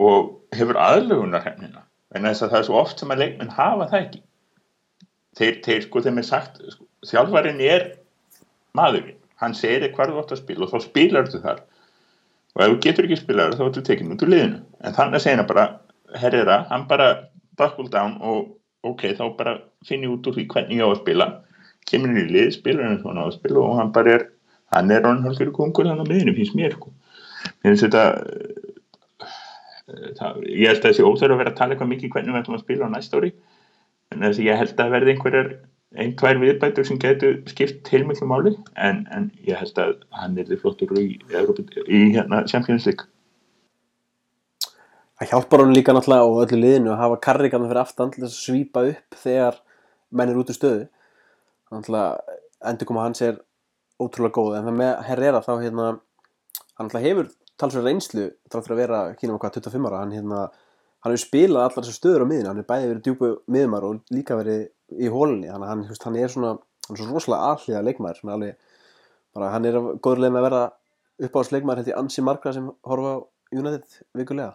[0.00, 1.82] og hefur aðlugunarhefnina
[2.16, 4.22] en þess að það er svo oft sem að leikmenn hafa það ekki.
[5.38, 7.84] Þeir, þeir sko þeim er sagt sko, þjálfarinn er
[8.76, 11.62] maðurinn, hann segir þér hvað þú átt að spila og þá spilar þú þar.
[12.52, 14.60] Og ef þú getur ekki spilað þá ertu tekin út úr liðinu.
[14.84, 15.66] En þannig að segja hann bara,
[16.20, 17.08] herriða hann bara
[17.60, 18.52] buckle down og
[18.84, 19.56] ok, þá bara
[19.88, 21.28] finn ég út úr því hvernig ég á að spila.
[21.88, 24.26] Kemur inn í lið, spilar hann svona á að spila og hann bara er,
[24.76, 26.92] hann er hann hálfur kongur hann á miðinu, finnst mér sko
[27.42, 28.04] mér finnst þetta
[29.22, 32.42] eh, það, ég held að þessi óþörf að vera að tala eitthvað mikið hvernig við
[32.42, 33.32] ætlum að spila á næst ári
[34.12, 35.54] en þess að ég held að verði einhverjar
[35.92, 40.48] ein, tvær viðbætur sem getur skipt heilmiklu máli en, en ég held að hann er
[40.48, 43.08] þið flottur í, Evrópu, í hérna, League
[45.22, 48.32] Það hjálpar hann líka náttúrulega og öllu liðinu að hafa karrigan fyrir aftan til að
[48.34, 49.58] svípa upp þegar
[50.10, 50.86] menn er út úr stöðu.
[51.70, 52.38] Náttúrulega
[52.72, 53.36] endur koma hans er
[54.02, 55.86] ótrúlega góð en það með Herrera þá hérna
[56.78, 57.30] hann náttúrulega hefur
[57.60, 60.02] talsverð reynslu þrátt fyrir að vera kynum okkar 25 ára.
[60.02, 60.42] Hann hérna
[61.02, 64.14] hann hefur spilað allar þessar stöður á miðinu hann er bæði verið djúpu miðumar og
[64.14, 64.68] líka verið
[65.02, 68.54] í hólunni hann, hann svona hann er svo rosalega alliða
[69.32, 70.64] bara hann er á góður leið með að vera
[71.26, 73.14] uppáðsleikmaður held ég ansi margra sem horfa
[73.52, 74.52] United vikulega.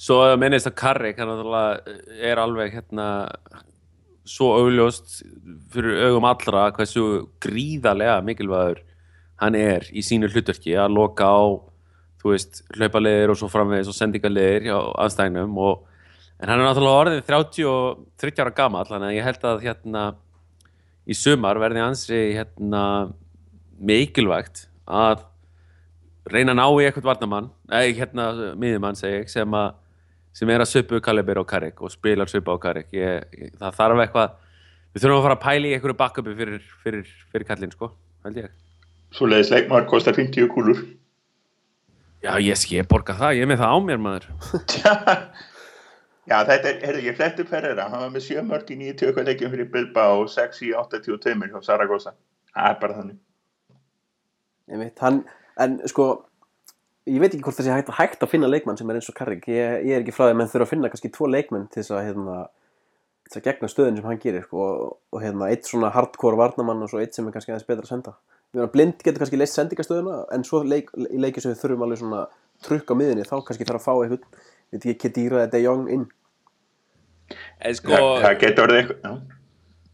[0.00, 3.08] Svo að minnist að Karrik er alveg hérna
[4.24, 5.20] svo augljóst
[5.74, 7.04] fyrir augum allra hversu
[7.42, 8.82] gríðarlega mikilvægur
[9.42, 11.42] hann er í sínu hlutverki að loka á
[12.22, 15.88] veist, hlaupaleðir og svo framvegis og sendingaleðir hjá anstæðinum og
[16.38, 20.04] en hann er náttúrulega orðin 33 ára gamall þannig að ég held að hérna
[21.02, 22.84] í sumar verði ansi hérna
[23.82, 25.26] mikilvægt að
[26.30, 29.58] reyna að ná í eitthvað varnamann eða hérna miðjumann segi ég sem
[30.32, 33.78] sem er að svipu Kalibir og Karik og spilar svipa á Karik ég, ég, það
[33.80, 34.36] þarf eitthvað
[34.92, 37.90] við þurfum að fara að pæla í einhverju backupi fyrir, fyrir, fyrir kallinn sko,
[38.24, 38.52] held ég
[39.12, 40.82] Svo leiðis leikmaður kostar 50 kúlur.
[42.22, 44.28] Já, ég sé borga það, ég er með það á mér maður.
[46.30, 49.10] Já, þetta er, heyrðu, ég flett upp Ferreira, hann var með 7 mörg í 90
[49.10, 52.14] okkar leikjum fyrir Bilba og 6 í 82 hjá Saragossa.
[52.54, 53.16] Það er bara þannig.
[54.70, 55.24] Einmitt, hann,
[55.60, 56.06] en sko
[57.10, 59.16] ég veit ekki hvort það sé hægt, hægt að finna leikmann sem er eins og
[59.18, 61.66] Karrik, ég, ég er ekki frá því að menn þurfa að finna kannski tvo leikmenn
[61.72, 62.36] til þess að hérna,
[63.24, 66.38] til þess að gegna stöðin sem hann gerir sko, og, og hérna, eitt svona hardcore
[66.38, 68.14] varnamann og svo eitt sem er kannski aðeins betra að senda.
[68.14, 72.02] Ég blind getur kannski leist sendingastöðuna en svo leik, í leiki sem við þurfum alveg
[72.02, 72.24] svona
[72.62, 75.88] trukk á miðinni, þá kannski þarf að fá eitthvað veit ekki, Kedira eða De Jong
[75.92, 76.08] inn
[77.62, 78.98] En sko, Það, það getur orðið eitthvað.
[79.02, 79.12] Já.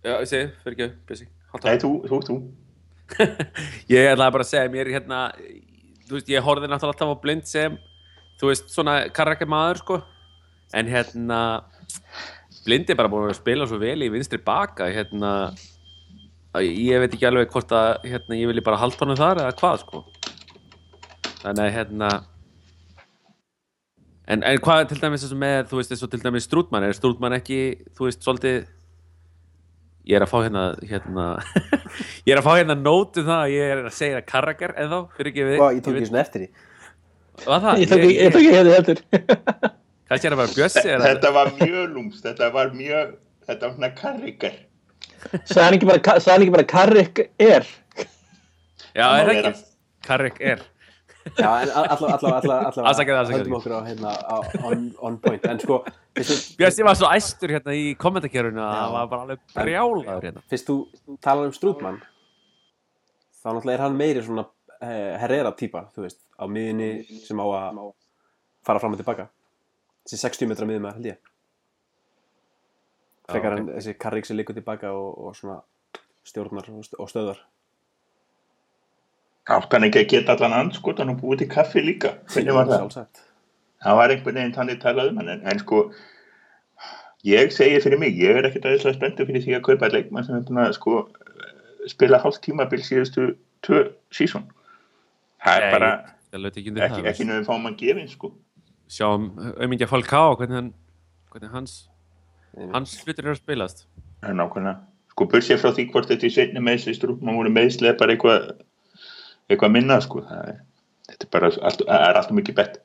[0.08, 1.28] já, ég segi, fyrir ekki, bjössi
[1.64, 2.36] Nei, þú, þú, þú.
[3.94, 5.20] Ég ætlaði bara að segja mér hérna,
[6.08, 7.78] þú veist, ég horfði náttúrulega alltaf á blind sem,
[8.40, 9.96] þú veist, svona karrakja maður, sko,
[10.76, 11.38] en hérna,
[12.66, 15.32] blind er bara búin að spila svo vel í vinstri baka, hérna,
[16.56, 19.76] ég veit ekki alveg hvort að hérna, ég vilji bara halda honum þar eða hvað
[19.84, 20.04] sko
[21.42, 22.08] þannig að hérna
[24.28, 26.86] en, en hvað til dæmis eins og með þú veist eins og til dæmis Strútmann
[26.88, 27.60] er Strútmann ekki,
[27.96, 28.58] þú veist, svolítið
[30.08, 31.26] ég er að fá hérna, hérna
[32.28, 35.16] ég er að fá hérna nótu það að ég er að segja Karraker eða þá,
[35.18, 36.50] fyrir ekki við Hvað, ég tók ekki svona eftir því
[37.46, 37.76] Var það?
[37.84, 39.00] Ég tók ekki- ég tók ekki hefði heldur.
[40.08, 43.12] Kannski er það bara Bjössi Þetta var mjög lúmst, þetta var mjög,
[43.46, 44.56] þetta var svona karrikar.
[45.56, 46.16] Hann ekki bara,
[46.54, 47.68] bara Karrik er?
[48.94, 49.64] Já, Það er ekki?
[50.08, 50.66] Karrik er.
[51.36, 52.16] Já, en allavega,
[52.72, 55.44] allavega, höldum okkur á, hérna, á, on, on point.
[55.50, 55.80] En sko,
[56.16, 60.44] þú, Bjössi var svo æstur hérna í kommentarkerfinu að það var bara alveg brjálaður hérna.
[60.50, 60.78] Fyrst þú
[61.24, 62.00] talar um Strútmann
[63.38, 64.46] Þá náttúrulega er hann meiri svona
[64.82, 67.92] eh, Herrera típa, þú veist Á miðinni sem á að
[68.66, 69.28] fara fram og tilbaka.
[70.06, 71.18] Þessi 60 metra miðum held ég
[73.28, 73.60] Frekar ok.
[73.60, 75.60] en þessi karrik sem liggur tilbaka og, og svona
[76.28, 77.40] stjórnar og st- og stöðvar
[79.48, 82.10] Átt hann ekki að geta allan anskotan og búið til kaffi líka.
[82.28, 82.82] Hvernig var það?
[82.82, 83.20] Sjálfsagt.
[83.80, 85.78] Það var einhvern veginn þannig talað um hann, en, en sko,
[87.24, 90.36] ég segi fyrir mig, ég er ekkert aðeinslega spenntur fyrir því að kaupa leikmann sem
[90.36, 90.98] er búin að sko
[91.88, 93.30] spila hálft tímabil síðustu
[93.64, 94.44] tvö sísón.
[95.46, 95.92] Það er Nei, bara
[96.50, 98.32] ekki undir ekki, það ekki nefnum fáum að gefin, sko.
[98.92, 100.72] Sjáum auðmingja Falcao hvernig, hann,
[101.32, 101.78] hvernig hans.
[102.74, 103.84] Hans hlutir eru að spilast
[104.18, 104.78] Það er nákvæmlega.
[105.12, 108.48] Sko, bursið frá því hvort þetta í setni meðsli strúknum voru meðsli er bara eitthvað
[109.48, 110.22] eitthvað minna, sko.
[110.26, 110.58] Það er,
[111.12, 112.80] þetta er bara allt, er alltaf mikið bett.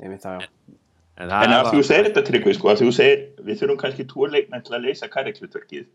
[0.00, 0.76] Einmitt það, já.
[1.20, 4.28] En, En að þú segir þetta tryggvið, sko, að þú segir við þurfum kannski tvo
[4.30, 5.88] leikmenn til að leysa karriklutverkið.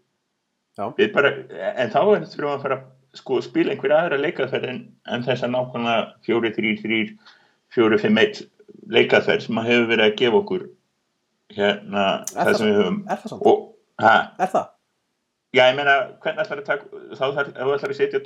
[0.76, 0.86] Já.
[0.98, 1.32] Við bara,
[1.72, 2.82] en þá er þurfum við að fara
[3.16, 7.00] sko, spila einhverja aðra leikaðferð en, en þess að nákvæmlega 4-3-3
[7.76, 8.42] 4-5-1
[8.92, 10.66] leikaðferð sem að hefur verið að gefa okkur
[11.58, 13.46] hérna Er það það sem við höfum Er það samt?
[13.52, 13.62] og,
[14.06, 14.72] Er það?
[15.56, 18.22] já, ég meina, hvernig ætlar að taka þá þarf, ætlar að setja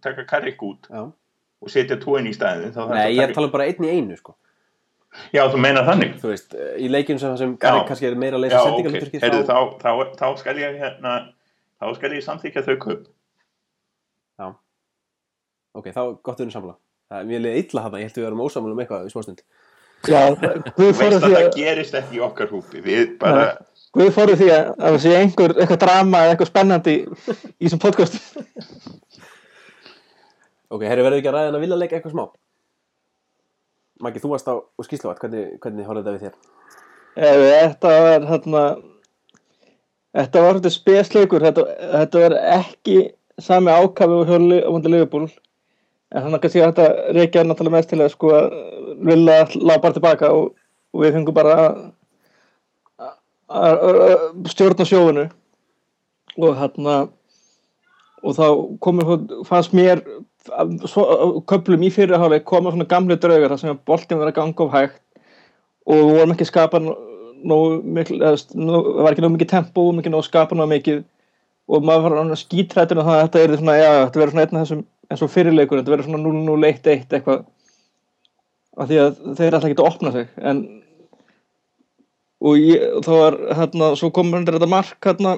[0.00, 1.02] taka karrik út Já.
[1.60, 4.36] og setja tóin í staðin Nei, ég tala bara einn í einu, sko.
[5.34, 8.46] já, þú meina þannig Þú veist, í leikjum sem, sem Garri kannski er meira að
[8.46, 8.92] leysa já, ok,
[9.48, 11.16] þá, þá, þá skal ég hérna
[11.80, 13.08] þá skal ég samþykja þau kaup
[15.76, 16.72] Ok, þá gott við erum samla.
[17.10, 19.12] Það er mjög leið illa hana, ég held að við erum ósamlega um eitthvað í
[19.12, 19.42] smástund.
[20.08, 23.10] Já, Guð þú veist fóru að því það að, gerist ekki í okkar húpi við
[23.20, 23.42] bara,
[23.96, 27.82] Guð fóru því að, að það sé einhver, eitthvað drama eða eitthvað spennandi í þessum
[27.82, 28.20] podcast.
[30.70, 32.24] Ok, herri, verður ekki að ræða en að vilja leika eitthvað smá?
[34.00, 34.54] Maggi, þú varst á
[34.86, 36.36] skýsluvat, hvernig, hvernig horfði þetta við þér?
[37.20, 38.62] Ef Þetta var hérna
[40.16, 41.64] Þetta var þetta spesleikur þetta,
[41.98, 42.96] þetta var ekki
[43.42, 45.26] sami ákafi og hjá Li- á múndi Liverpool
[46.10, 48.46] en þannig að þetta reykja náttúrulega mest til að sko að
[49.06, 50.52] vilja lág bara tilbaka og,
[50.94, 51.56] og við fengum bara
[53.50, 55.28] að- stjórna sjóinu
[56.38, 56.96] og hérna
[58.22, 58.44] og þá
[58.84, 60.02] komum fannst mér
[61.50, 64.72] köplum í fyrirháleik koma svona gamli draugar þar sem að boltin var að ganga of
[64.74, 65.00] hægt
[65.86, 66.80] og við vorum ekki að skapa
[67.40, 70.28] nógu mikil, eða, st- nú- það var ekki nógu mikið tempo og ekki nógu að
[70.28, 71.02] skapa nógu mikið
[71.70, 74.56] og maður var skítrættur um það að þetta er svona, já, þetta verður svona einn
[74.60, 77.44] af þessum eins og fyrirleikur, þetta verður svona 0-0-1-1 eitthvað
[78.80, 80.60] af því að þeir ætla ekki að opna sig en
[82.40, 85.34] og, ég, og þá var hérna, svo kom hendur þetta mark hérna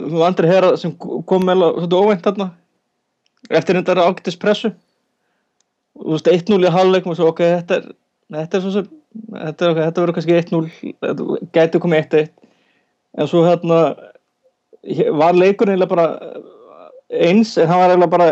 [0.00, 2.50] þú andri herra sem kom með þetta óvænt hérna
[3.50, 4.70] eftir þetta ágættis pressu.
[5.98, 7.88] Og þú veist 1-0 í halvleikum og svo ok, þetta er
[8.30, 10.62] þetta er svo sem þetta, er, ok, þetta verður kannski 1-0
[11.02, 12.30] þetta gæti komið 1-1
[13.18, 13.80] en svo hérna
[14.86, 16.06] hér- var leikurinn eiginlega bara
[17.10, 18.28] eins en hann var eiginlega bara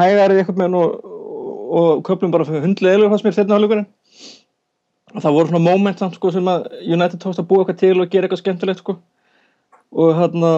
[0.00, 0.90] hægarið eitthvað með og,
[1.80, 3.88] og köplum bara fyrir hundleðilega fannst mér setna hálfleikurinn.
[5.10, 8.12] Það voru svona moment samt sko sem að United tókst að búa eitthvað til og
[8.12, 8.96] gera eitthvað skemmtilegt sko.
[9.90, 10.52] Og hérna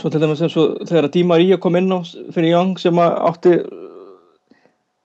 [0.00, 2.00] svo til dæmis eins og þegar að Di Maria kom inn á
[2.32, 3.56] fyrir Young sem að átti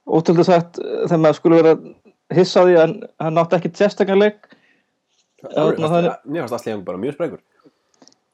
[0.10, 1.76] ótrúlega sagt þegar maður skulle vera
[2.38, 2.96] hissa á því að
[3.26, 4.48] hann átti ekki testakarleik
[5.40, 7.40] Þarna, Mér fannst allir bara mjög spregur.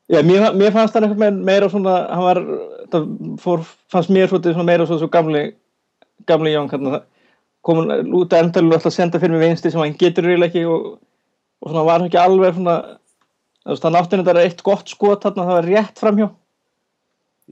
[0.06, 2.39] Já, mér, mér fannst hann eitthvað meira svona, hann var,
[2.94, 3.06] það
[3.41, 5.48] fór, fannst mér svona meira svona svo gamli,
[6.30, 7.00] gamli Jón, hérna,
[7.65, 10.68] komin út að endalur alltaf að senda fyrir mig vinsti sem hann getur reyla ekki
[10.70, 11.00] og,
[11.63, 12.78] og svona var hann ekki alveg svona,
[13.65, 16.30] hann átti þetta eitt gott skot þarna, það var rétt framhjá.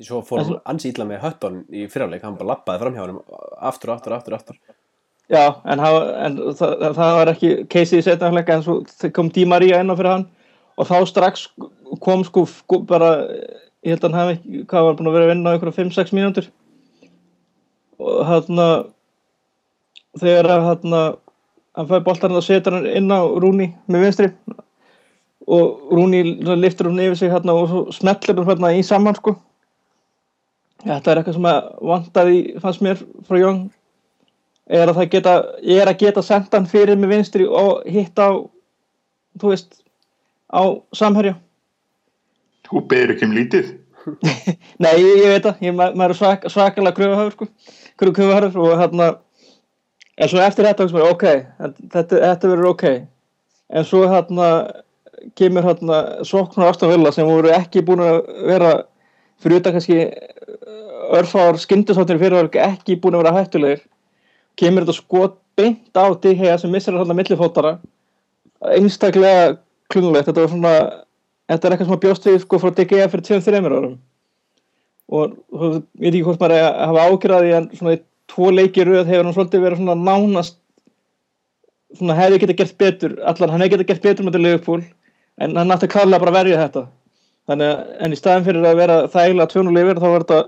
[0.06, 3.20] Svo fór hann illa með hötton í fyrirleik, hann bara lappaði fram hjá hann
[3.66, 4.62] aftur, aftur, aftur, aftur.
[5.32, 8.82] Já, en, hann, en það, það var ekki keisið í setjafleika en svo
[9.16, 10.26] kom Di Maria inn á fyrir hann
[10.78, 11.48] og þá strax
[12.02, 13.14] kom sko, sko bara,
[13.86, 15.74] ég held að hann hafi ekki, hvað var búin að vera að vinna á ykkur
[15.76, 16.50] 5-6 mínútur.
[18.04, 18.64] Og hann
[20.22, 20.98] þegar að hann
[21.74, 24.30] hann fæði boltarinn og setur hann inn á Rúni með vinstri.
[25.50, 26.22] Og Rúni
[26.56, 29.36] liftur hún yfir sig hérna og svo smellir hún hérna í saman sko.
[30.84, 33.64] Þetta er eitthvað sem að vantaði fannst mér frá Jón
[34.68, 35.34] er að það geta
[35.76, 38.32] er að geta senda hann fyrir með vinstri og hitt á
[39.40, 39.82] þú veist
[40.54, 40.64] á
[40.96, 41.36] samherja
[42.70, 43.72] Þú beður ekki um lítið.
[44.84, 47.48] Nei, ég, ég veit það, ég, ma- maður er svak, svakalega kröfuhafur sko,
[48.02, 49.10] kröfuhafur og hérna,
[50.20, 51.28] en svo eftir þetta, maður, ok,
[51.94, 52.84] þetta, þetta verður ok,
[53.74, 54.50] en svo hérna
[55.40, 58.18] kemur hérna sóknar Aston Villa sem voru ekki búin að
[58.50, 58.74] vera
[59.44, 60.02] fyrir utan kannski
[61.16, 63.86] örfár skyndisáttir fyrir ekki búin að vera hættulegir,
[64.60, 67.78] kemur þetta skot beint á DHA sem missir hérna millifótara,
[68.74, 69.56] einstaklega
[69.94, 70.76] klunulegt, þetta var svona
[71.52, 73.96] þetta er eitthvað sem að bjóst við sko frá DGA fyrir 2-3 árum.
[75.14, 78.02] Og þú veit ekki hvort maður að hafa ágjörði en svona í
[78.32, 80.60] tvo leiki röð hefur hann svolítið verið svona nánast
[81.94, 84.82] svona hefði geta gert betur allan hann hefði geta gert betur með þetta Liverpool
[85.44, 86.88] en hann nátti klálega bara verja þetta.
[87.50, 90.42] Þannig að en í staðin fyrir að vera þægilega 2-0 yfir þá var þetta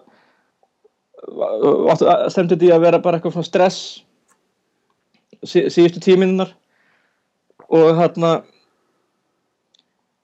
[2.32, 3.80] stemdi því að vera bara eitthvað svona stress
[5.44, 6.52] sí, síðustu tíminnar
[7.66, 8.38] og hérna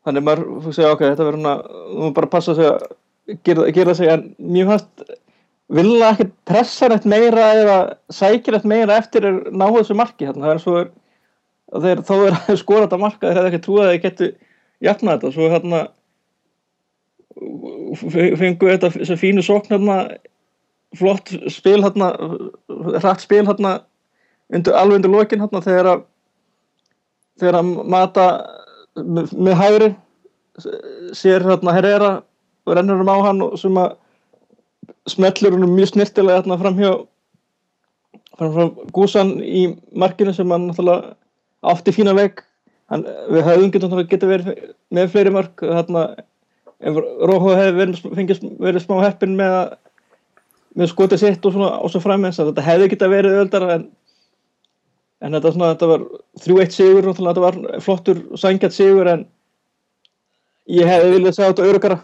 [0.05, 2.87] þannig maður fyrir segja ok, þetta verður maður bara passa sig að
[3.45, 5.11] gera, gera sig en mjög fannst
[5.71, 7.77] vilja ekki pressa neitt meira eða
[8.11, 10.79] sækja neitt meira eftir er náðu þessu marki hérna, það er svo
[11.71, 14.29] að þeir þó er að skora þetta marka þeir hefði ekki trúið að þeir getu
[14.83, 15.31] jafna þetta.
[15.35, 15.81] Svo hérna
[18.41, 19.97] fengu þetta þessu fínu sókn hérna
[20.99, 22.11] flott spil hérna
[22.99, 23.77] hratt spil hérna
[24.51, 26.07] alveg undir lokin hérna þegar að
[27.39, 28.25] þegar að mata
[29.05, 29.89] með, með hægri
[31.17, 32.11] sér hérna Herrera
[32.65, 33.95] og rennur um á hann og sem að
[35.09, 36.91] smellur hann mjög snirtilega hérna framhjá
[38.39, 41.15] framhjá Gúsan í markinu sem hann náttúrulega
[41.61, 42.41] átti fína veg
[42.91, 43.71] hann, við höfum
[44.09, 44.51] geta verið
[44.91, 46.09] með fleiri mörg hérna
[46.81, 49.77] ef Róhó hefði verið, fengið, verið smá heppin með
[50.77, 53.87] með skotið sitt og svona og svo framins þetta hefði geta verið öldar en
[55.21, 56.05] en þetta, svona, þetta var
[56.45, 59.25] 3-1 sigur og þetta var flottur sangjart sigur en
[60.71, 61.99] ég hefði viljað segja þetta örugara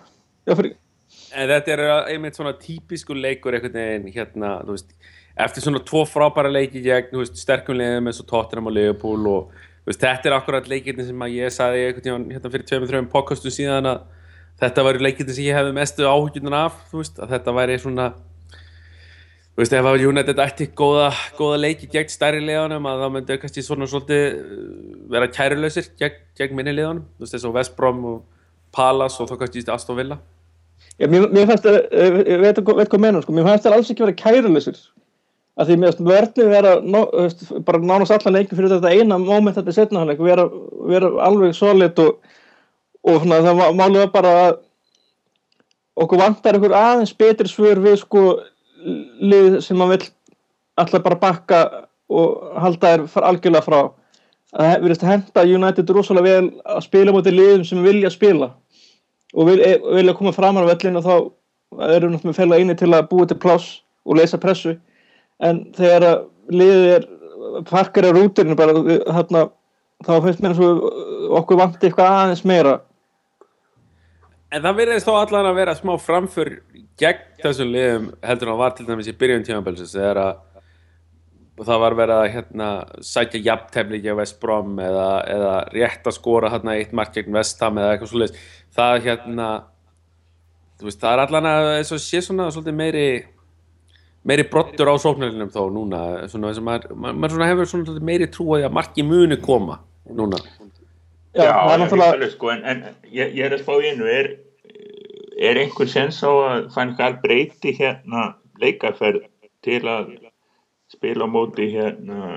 [1.38, 1.82] En þetta er
[2.14, 4.92] einmitt svona típisku leikur einhvern veginn hérna, veist,
[5.38, 9.28] eftir svona tvo frábæra leiki gegn, þú veist, sterkum leiðum eins og Tottenham og Liverpool
[9.32, 13.10] og veist, þetta er akkurat leikirni sem ég saði einhvern veginn hérna fyrir tveimur, þreim
[13.12, 14.06] podcastu síðan að
[14.64, 18.08] þetta var leikirni sem ég hefði mestu áhugjurnar af, veist, að þetta væri svona
[19.58, 23.38] þú veist, ef að United ætti góða, góða leiki gegn stærri leiðanum að þá myndi
[23.42, 24.58] kannski svona svolítið uh,
[25.10, 28.20] vera kærulausir gegn, gegn minni leiðanum, þú veist, eins og West Brom og
[28.78, 30.20] Palace og þá kannski Aston Villa.
[31.02, 33.90] Já, mér, mér fannst það, ég veit, veit hvað menn sko, mér fannst það alls
[33.90, 34.78] ekki vera kæruleysir
[35.58, 39.18] að því mér fannst vörnum vera nó, veist, bara nánast allan leikin fyrir þetta eina
[39.22, 40.46] moment þetta setna hann vera,
[40.92, 42.22] vera alveg solid og,
[43.02, 44.60] og svona, það málið var bara að
[45.98, 48.28] okkur vantar einhver aðeins betri svör við sko
[48.84, 50.10] lið sem maður vill
[50.78, 51.62] alltaf bara bakka
[52.08, 53.80] og halda þér algjörlega frá.
[54.58, 58.54] Að það verðist að henda United rosalega vel að spila mútið liðum sem vilja spila
[59.36, 62.78] og vil, e, vilja koma fram á vellinu og þá erum við náttúrulega fæla eini
[62.80, 64.78] til að búa til pláss og leysa pressu.
[65.44, 66.24] En þegar að
[66.56, 67.08] liðið er
[67.68, 68.78] parkar á rúturinu bara
[69.18, 69.50] hérna,
[70.06, 72.78] þá finnst mér eins og okkur vanti eitthvað aðeins meira.
[74.56, 76.54] En það verðist þó allan að vera smá framför
[76.98, 80.44] gegn þessum liðum heldur það var til dæmis í byrjun tímabelsins þegar að
[81.66, 82.68] það var verið að hérna,
[83.02, 87.64] sækja jafntefni gegn West Brom eða, eða rétt að skora hérna, eitt mark gegn West
[87.66, 88.46] Ham eða eitthvað svolítið
[88.78, 89.48] það hérna
[90.84, 93.08] veist, það er allan að eins og sé svona svolítið meiri
[94.28, 98.68] meiri brottur á sóknarlinum þó núna svona, maður, maður svona hefur svona meiri trú að
[98.76, 100.40] marki muni koma núna.
[101.36, 102.84] Já, Já það er náttúrulega sko, en, en
[103.14, 104.30] ég, ég er að spá í einu er,
[105.38, 109.28] er einhver sens á að hver breyti hérna leikaferð
[109.66, 110.16] til að
[110.92, 112.32] spila á móti hérna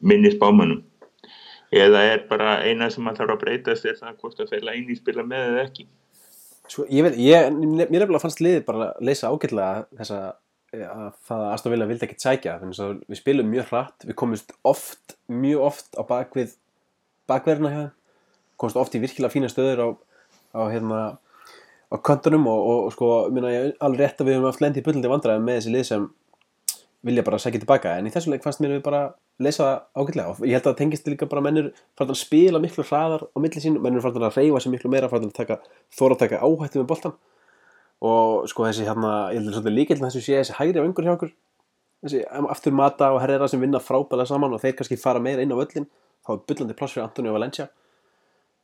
[0.00, 0.84] minni spámanum
[1.70, 4.96] eða er bara eina sem að þarf að breytast er það hvort að fæla eini
[4.98, 5.86] spila með eða ekki?
[6.70, 10.28] Sko, ég veit, ég, mér nefnilega fannst liðið bara að leysa ágætlega þess að
[10.70, 14.52] það að Aston Villa vildi ekkert sækja þannig að við spilum mjög hratt við komumst
[14.66, 16.52] oft, mjög oft á bakvið
[17.30, 17.88] bakverðina hér
[18.60, 19.88] komumst oft í virkilega fína stöður á,
[20.54, 21.00] á hérna
[21.90, 24.82] á köntunum og, og, og sko, minna ég alveg rétt að við höfum haft lendi
[24.82, 26.06] í bullandi vandræði með þessi lið sem
[27.06, 29.00] vilja bara sækja tilbaka en í þessu leik fannst mér við bara
[29.40, 30.32] leysa það ágætlega.
[30.34, 33.38] Og ég held að það tengist líka bara mennur frá að spila miklu hraðar á
[33.40, 35.58] milli sín mennur frá að reyfa sér miklu meira frá að taka
[35.96, 37.16] þóra að taka áhættu með boltan
[38.00, 41.08] og sko þessi hérna ég held að svolítið líkildin þessu sé þessi hægri á yngur
[41.08, 41.32] hjá okkur.
[42.04, 42.22] Þessi
[42.52, 45.56] aftur mata og herrera sem vinna frábæðlega saman og þeir kannski fara meira inn á
[45.56, 45.88] völlin
[46.24, 47.68] þá er byllandi pláss fyrir Antoni og Valencia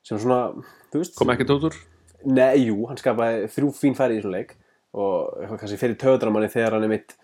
[0.06, 0.54] sem svona,
[0.92, 1.76] þú veist kom ekki tótt úr
[2.26, 4.56] Nei, jú, hann skapaði þrjú fín færi í þessum leik
[4.96, 7.14] og kannski fyrir töðdramanni þegar hann er mitt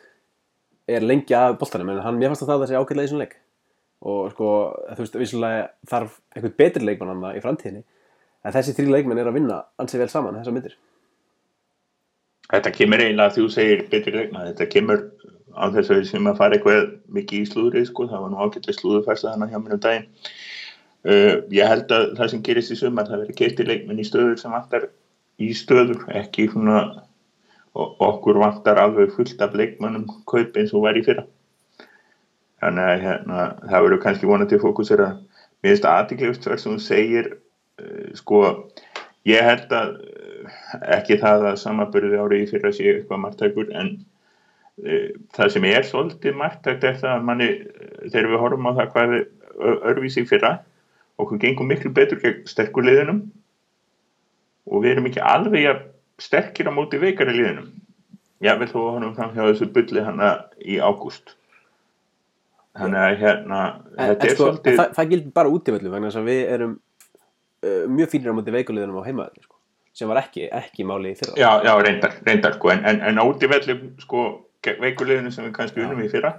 [0.90, 3.34] er lengi að boltanum en hann, mér fannst að það þessi ágætlega í þessum leik.
[4.02, 4.46] Og sko,
[4.96, 7.84] þú veist, vissulega þarf eitthvað betri leikmann hann í framtíðinni
[8.42, 10.78] en þessi þrjú leikmenn er að vinna ansið vel saman þessar myndir.
[12.52, 15.04] Þetta kemur eiginlega að þú segir betri leikna, þetta kemur
[15.54, 18.42] á þess að við sem að fara eitthvað mikið í slúðri, sko, það var nú
[18.42, 19.54] ágætlega slúðufærsla þannig
[21.02, 24.36] Uh, ég held að það sem gerist í sumar, það verið keistir leikmenn í stöður
[24.38, 24.84] sem vantar
[25.42, 26.82] í stöður, ekki svona,
[27.74, 31.26] okkur vantar alveg fullt af leikmennum kaup eins og var í fyrra.
[32.62, 35.18] Þannig að hérna, það verður kannski vonandi að,
[35.58, 37.30] mér finnst aðtíklefst þar sem þú segir,
[37.82, 38.46] uh, sko,
[39.26, 40.56] ég held að uh,
[41.00, 43.96] ekki það að samanbyrði árið í fyrra sé eitthvað margtækur en
[44.86, 47.54] uh, það sem er svolítið margtækt er það að manni
[48.04, 49.32] þegar við horfum á það hvað er
[49.90, 50.60] örvísi fyrra
[51.20, 53.24] okkur gengum miklu betur gegn sterkur liðunum
[54.70, 55.84] og við erum ekki alveg að
[56.22, 57.70] sterkir á móti veikari liðunum.
[58.42, 61.34] Ég vil þó að honum fram hjá þessu bulli hana í ágúst.
[62.78, 63.58] Þannig að hérna
[63.98, 66.38] En, en sko, svolítið það, það gildir bara út í vellu vegna þess að við
[66.54, 69.58] erum uh, mjög fínir á móti veikuliðunum á heimaðalli sko,
[69.98, 71.36] sem var ekki, ekki máli í fyrra.
[71.36, 74.24] Já, já, reyndar, reyndar sko, en, en, en á út í velli sko,
[74.64, 76.32] veikuleginu sem við kannski unnum í fyrra,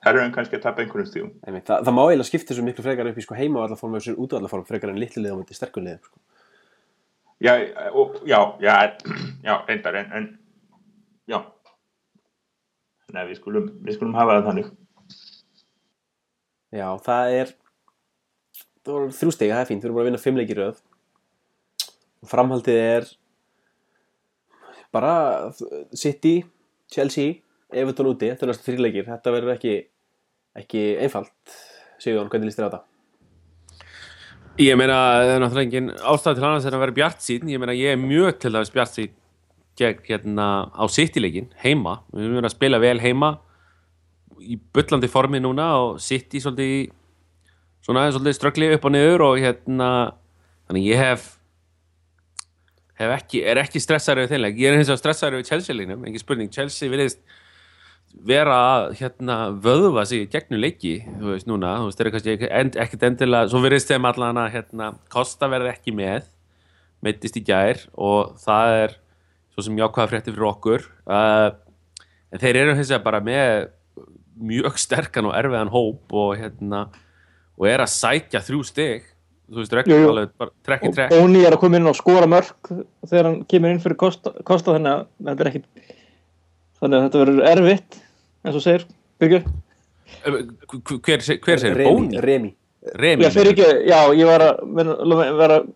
[0.00, 1.32] þar erum við kannski að tapa einhvernum stíðum.
[1.46, 4.16] Einmitt, það, það má eiginlega skipta svo miklu frekar upp í sko, heimaðallaform og þessu
[4.24, 6.22] útvallaform frekar en litlu lið á móti sterkur liðum sko.
[7.40, 7.54] Já,
[7.96, 8.74] og, já, já,
[9.44, 10.26] já, reyndar, en, en
[11.30, 11.38] já,
[13.16, 14.70] nei, við skulum, við skulum hafa það þannig.
[16.70, 17.54] Já, það er
[18.84, 20.64] það voru þrjú stegi, það er fínt, við erum bara að vinna fimm leikir í
[20.64, 20.82] röð
[22.20, 23.08] og framhaldið er
[24.94, 25.14] bara
[25.96, 26.34] City,
[26.92, 27.40] Chelsea
[27.72, 29.74] Everton úti, þetta er næstu þrjú leikir þetta verður ekki,
[30.58, 31.58] ekki einfalt
[32.00, 32.86] Sigurðan, hvernig líst þér á þetta?
[34.60, 37.48] Ég meina, það er náttúrulega engin ástæð til annars en að vera bjart sín.
[37.48, 39.12] Ég meina, ég er mjög til dæmis bjart sín
[39.80, 42.00] gegn hérna á City-leikin, heima.
[42.12, 43.30] Við erum verið að spila vel heima
[44.40, 46.80] í bullandi formi núna og svolítið í
[47.84, 49.90] svona svolítið ströggli upp og niður og hérna
[50.68, 51.28] þannig ég hef
[53.00, 54.58] hef ekki, er ekki stressaður við þeimleik.
[54.60, 56.52] Ég er hins vegar stressaður við Chelsea-leiknum, engin spurning.
[56.52, 57.22] Chelsea virðist
[58.10, 62.50] vera að hérna, vöðva sig gegnum leiki þú veist núna, þú veist, þeir eru kannski
[62.50, 66.26] end, ekkit endilega, svo virðist þeim allan að hérna, Kosta verði ekki með
[67.04, 68.96] meittist í gær og það er
[69.54, 70.88] svo sem jákvæða frétti fyrir okkur.
[71.08, 71.48] Uh,
[72.30, 73.70] en þeir eru hins vegar bara með
[74.40, 76.86] mjög sterkan og erfiðan hóp og hérna
[77.60, 79.08] og er að sækja þrjú stig.
[79.50, 81.16] Þú veist, alveg bara trekk í og trekk.
[81.18, 82.68] Óni er að koma inn og skora mörg
[83.08, 85.96] þegar hann kemur inn fyrir Kosta, Kosta þannig að þetta er ekkit
[86.80, 87.98] þannig að þetta verður erfitt
[88.44, 88.86] eins og segir
[89.20, 89.44] Byrgjur
[90.24, 92.20] hver, hver segir, Remi, Bóni?
[92.24, 92.52] Remi,
[93.00, 94.94] Remi, Já, fyrir ekki, já, ég var að menna,
[95.38, 95.66] var að,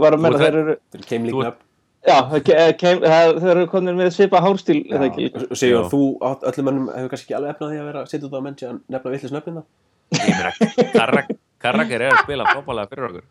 [0.00, 1.62] var að menna þeir eru þetta er keimlík Þú- nöfn
[2.06, 5.30] já, það ke- kem, það, þeir eru komin með svipa hárstíl eða ekki?
[5.42, 5.80] og Já.
[5.90, 8.60] þú öllum mönnum hefur kannski ekki alveg efnað því að vera setja út á menn
[8.60, 9.64] að nefna villis nöfnina
[10.14, 10.52] Ég meina,
[10.94, 13.24] Karrak, Karrak er að spila frábælega fyrir okkur.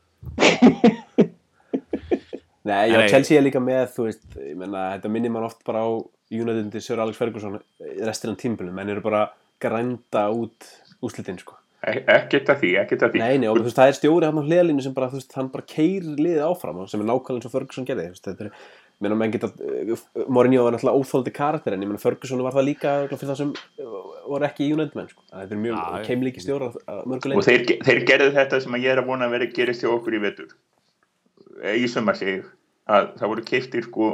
[2.66, 2.98] Nei, já.
[3.14, 5.90] Chelsea er líka með, þú veist, ég menna, þetta minnir mann oft bara á
[6.32, 10.72] United til Sir Alex Ferguson restina af tímpilum, menn eru bara að grænda út
[11.06, 11.58] úslitin, sko.
[11.86, 13.22] E- Ekkert að því, ekkert að því.
[13.22, 15.36] Nei, nei, og þú veist, það er stjóri hann á hliðalínu sem bara, þú veist,
[15.38, 18.26] hann bara keirir liðið áfram og sem er nákvæmlega eins og Ferguson gerði, þú veist,
[18.26, 18.50] þetta er,
[18.96, 22.58] ég menna, menn geta, uh, Mourinho var náttúrulega óþóldi karakter, en ég menna, Ferguson var
[22.58, 23.54] það líka fyrir það sem
[23.86, 23.96] uh,
[24.26, 25.26] voru ekki United menn, sko.
[25.30, 26.04] Þetta er mjög já.
[26.10, 29.38] keimlíki stjóra að Og þeir, þeir gerðu þetta sem að ég er að vona að
[29.38, 30.56] vera gerist hjá okkur í vetur.
[31.70, 32.50] Í sumar segir ég,
[32.90, 34.10] að það voru keiftir sko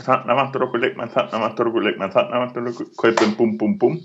[0.00, 3.98] þannig vantur okkur leikmann, þannig vantur okkur leikmann, þannig vantur okkur kaupum búm búm búm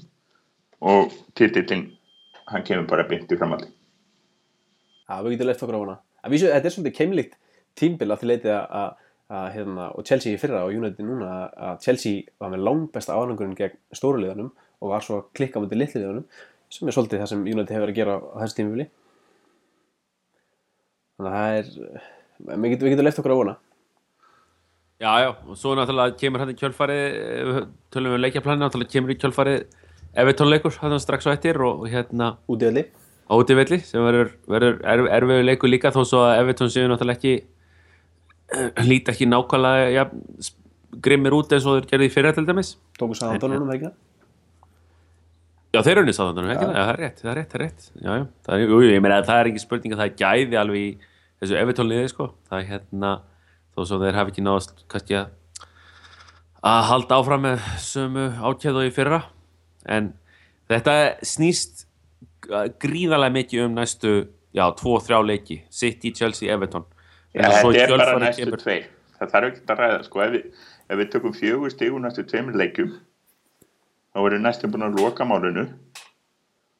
[0.91, 1.87] og titillin
[2.51, 3.69] hann kemur bara beint í framaldi.
[5.07, 5.97] Já, við getum leitt okkur á hana.
[6.23, 7.37] Að vísu, þetta er svolítið keimlíkt
[7.77, 8.95] tímbil að því leitið að,
[9.55, 11.31] hérna, og Chelsea í fyrra og United núna
[11.69, 16.27] að Chelsea var með langbesta ánangurinn gegn stóruliðanum og var svo að klikka með litliðanum
[16.71, 18.87] sem er svolítið það sem United hefur að gera á þessu tímubili.
[21.17, 22.03] Þannig að það er,
[22.63, 23.55] við getum leitt okkur á hana.
[24.97, 27.57] Já, já, og svo náttúrulega kemur hann í kjölfarið
[27.93, 29.59] tölum við leikjaplanið, náttúrulega kemur í kjölfarið
[30.17, 32.31] Everton leikur, hann strax á eftir og hérna
[33.29, 37.19] á útivelli sem verður, verður erf, erfiður leikur líka þó svo að Everton séu náttúrulega
[37.19, 37.35] ekki
[38.89, 40.07] líti ekki nákvæmlega ja,
[41.03, 42.73] grimmir út eins og þeir gerði í fyrra til dæmis.
[42.97, 43.95] Tóku saðandónunum, ekki það?
[45.75, 46.73] Já, þeir unni sáðandunum, ekki það?
[46.73, 47.89] Já, það er rétt, það er rétt, það er rétt.
[47.93, 50.61] Já, já, það er, jú, ég meina að það er ekki spurning að það gæði
[50.61, 50.91] alveg í
[51.41, 52.29] þessu Everton liði, sko.
[52.47, 53.11] Það er hérna,
[53.77, 55.33] þó svo þeir hafi ekki náðast kannski að
[56.67, 59.21] að halda áfram með sömu ákjæðu í fyrra
[59.87, 60.11] en
[60.67, 61.85] þetta snýst
[62.81, 64.13] gríðarlega mikið um næstu
[64.57, 66.85] já, tvo, þrjá leiki City, Chelsea, Everton
[67.37, 68.85] Já, þetta er bara næstu kemur- tveir.
[69.17, 70.45] Það þarf ekki að ræða, sko, ef við,
[70.89, 72.91] ef við tökum fjögur stigur næstu tveimur leikjum,
[74.13, 75.65] þá erum næstu búin að loka málinu.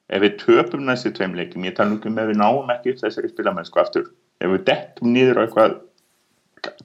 [0.08, 2.94] Ef við töpum næstu tveimur leikjum, ég tala nú ekki um ef við náum ekki
[2.98, 4.08] þessari spilamennsku aftur.
[4.40, 5.76] Ef við dettum niður á eitthvað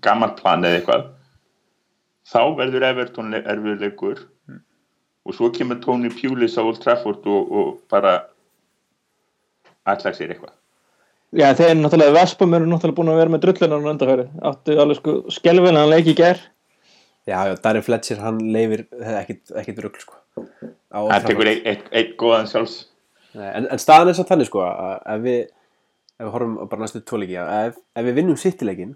[0.05, 1.05] gammalt plan eða eitthvað,
[2.33, 4.23] þá verður Everton le- erfiður leikur
[5.23, 8.17] og svo kemur Tony Pulis á Old Trafford og, og bara
[9.87, 10.53] ætla sér eitthvað.
[11.33, 14.25] Já, þeir náttúrulega, Vespum eru náttúrulega búin að vera með drullunar á undarfæri.
[14.49, 16.41] Áttu alveg sko skelfilegan leik í ger.
[17.25, 18.83] Já, já, Darren Fletcher, hann leifir
[19.23, 20.19] ekkit, ekkit rugl, sko.
[20.93, 22.75] Það tekur eitt, eitt, eitt góðan sjálfs.
[23.33, 25.39] Nei, en, en staðan er samt þannig, sko, að ef við,
[26.19, 28.91] ef við horfum á bara næstu tvo leiki, að ef, ef við vinnum City-leikin,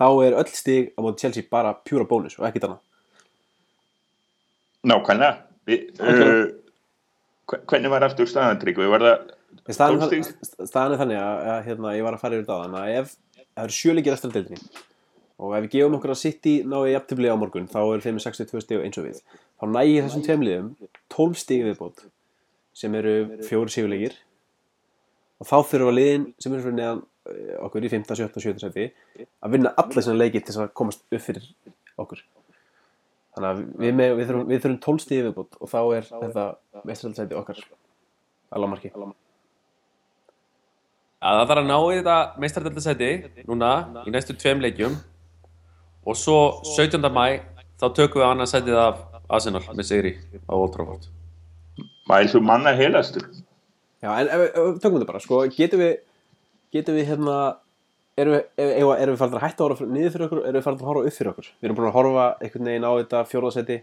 [0.00, 2.80] þá er öll stig á móti Chelsea bara pjúra bónus og ekkit annað.
[4.88, 5.36] Nákvæmlega.
[5.66, 6.08] Vi, Ok.
[6.08, 8.26] uh, hvernig var aftur
[9.68, 12.96] En Staðan, er- þannig að, að hérna, ég var að fara yfir það þannig að
[12.98, 13.12] ef
[13.54, 14.70] það eru sjöleikir eftir deildinni
[15.42, 18.60] og ef við gefum okkur að City náðu í jafntefli á morgun þá er 5-62
[18.64, 19.20] stig eins og við
[19.60, 20.68] þá nægir þessum tveimliðum
[21.14, 22.02] 12 stig viðbót
[22.74, 23.14] sem eru
[23.46, 24.16] fjóri sigurleikir
[25.38, 27.04] og þá þurfa liðin sem eru fyrir neðan
[27.62, 28.06] okkur í 5.
[28.08, 28.42] 17.
[28.42, 28.62] 17.
[28.62, 28.88] seti
[29.42, 31.48] að vinna alla svona leiki til þess að komast upp fyrir
[32.02, 32.22] okkur
[33.32, 36.46] þannig að við, með, við, þurfum, við þurfum 12 stig viðbót og þá er þetta
[36.88, 37.62] mestraldsæti okkar
[38.52, 38.92] að lámarki
[41.22, 43.10] Já, það þarf að ná í þetta meistardöldasæti
[43.46, 43.70] núna
[44.02, 44.98] í næstu tveim leikjum
[46.02, 46.38] og svo
[46.74, 46.98] 17.
[47.14, 47.26] mæ
[47.78, 49.02] þá tökum við annað sætið af
[49.32, 50.12] Arsenal með sigri
[50.50, 51.06] á Old Trafford.
[52.10, 53.24] mæl þú manna heilastur?
[54.02, 55.92] Já, en ef, ef, tökum við þetta bara, sko, getum við,
[56.72, 57.38] getum við hérna,
[58.18, 60.80] erum við, erum við farin að hætta að horfa niður fyrir okkur, erum við farin
[60.80, 61.50] að horfa upp fyrir okkur?
[61.58, 63.78] Við erum búin að horfa einhvern veginn á þetta fjórðasetti,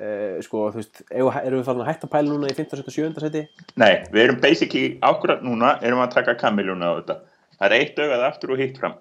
[0.00, 2.84] eh, sko, þú veist, erum við farin að hætta að pæla núna í 15.
[2.84, 3.24] og 7.
[3.24, 3.44] seti?
[3.80, 7.18] Nei, við erum basically ákvörðat núna erum að taka kamiljuna á þetta.
[7.56, 9.00] Það er eitt augað aftur og hitt fram.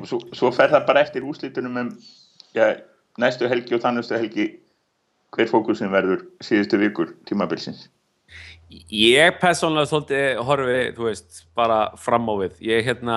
[0.00, 1.92] og svo, svo fer það bara eftir úslitunum um
[2.54, 2.78] já,
[3.18, 4.48] næstu helgi og þannustu helgi
[5.34, 7.88] hver fókusin verður síðustu vikur tímabilsins.
[8.68, 12.58] Ég persónulega svolítið horfi, þú veist, bara fram á við.
[12.68, 13.16] Ég hérna,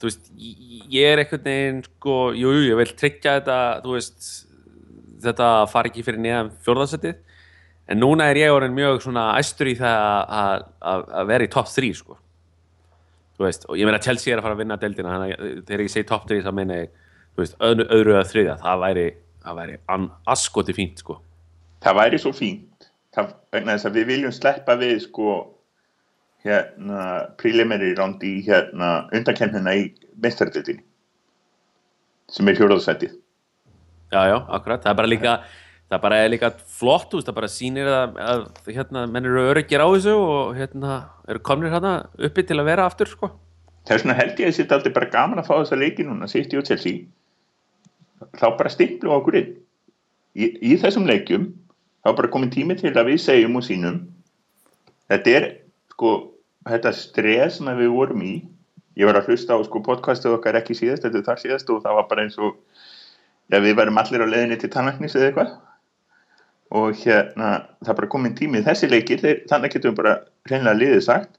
[0.00, 4.28] þú veist, ég er einhvern veginn, sko, jú, jú, ég vil tryggja þetta, þú veist,
[5.26, 7.18] þetta fari ekki fyrir neðan fjórðasettið.
[7.92, 10.06] En núna er ég orðin mjög svona æstur í það
[10.38, 12.16] að, að, að vera í topp 3, sko.
[13.36, 15.84] Þú veist, og ég meina Chelsea er að fara að vinna deildina, þannig að þegar
[15.84, 16.96] ég segi topp 3 þá meina ég,
[17.36, 19.06] þú veist, öðru, öðru eða þriðja, það væri,
[19.44, 19.78] það væri
[20.32, 21.18] askoti fínt, sko.
[21.84, 22.75] Það væri svo fínt
[23.56, 25.36] vegna þess að við viljum sleppa við sko
[26.46, 27.04] hérna
[27.40, 29.88] preliminary round í hérna undankennina í
[30.22, 30.84] mestardildinni
[32.30, 33.14] sem er fjóraðsætið.
[34.10, 35.32] Já, já, akkurat, það er bara líka
[35.90, 39.82] það bara er líka flott, veist, það bara sýnir að, að hérna, menn eru öryggir
[39.82, 40.96] á þessu og hérna,
[41.30, 41.92] eru komnir hérna
[42.28, 43.30] uppi til að vera aftur, sko.
[43.86, 46.26] Það er svona held ég að þetta aldrei bara gaman að fá þessa leiki núna,
[46.26, 47.06] og Chelsea.
[48.40, 49.52] Þá bara stimplu okkur inn.
[50.36, 51.46] Í, í þessum leikjum
[52.06, 53.96] þá er bara komin tími til að við segjum og sínum.
[55.10, 55.46] Þetta er
[55.90, 56.10] sko
[56.68, 58.34] þetta stress sem við vorum í.
[58.96, 61.80] Ég var að hlusta á sko podcastið okkar ekki síðast, þetta er þar síðast og
[61.82, 62.52] það var bara eins og
[63.50, 65.50] já, við varum allir á leiðinni til tannlæknis eða eitthvað.
[66.78, 67.50] Og hérna
[67.82, 68.62] það er bara komin tími.
[68.62, 70.14] Þessi leikir þannig getum við bara
[70.46, 71.34] hreinlega liðið sagt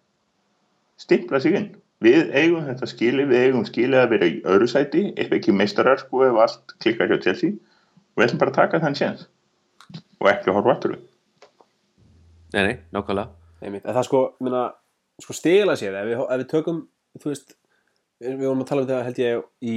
[0.99, 1.71] stimpla sig inn.
[2.03, 6.03] Við eigum þetta skili, við eigum skili að vera í öðru sæti, ef ekki meistarar
[6.03, 7.55] sko ef allt klikkar hjá Chelsea.
[7.55, 9.27] Og við ætlum bara að taka þann séns
[10.21, 11.05] og ekki horfa aftur við
[12.53, 13.27] Nei, nei, nákvæmlega.
[13.67, 14.61] En það sko, minna,
[15.19, 16.77] sko stigla sér, ef við, ef við tökum,
[17.19, 17.49] þú veist,
[18.23, 19.73] við, við vorum að tala um þetta held ég í,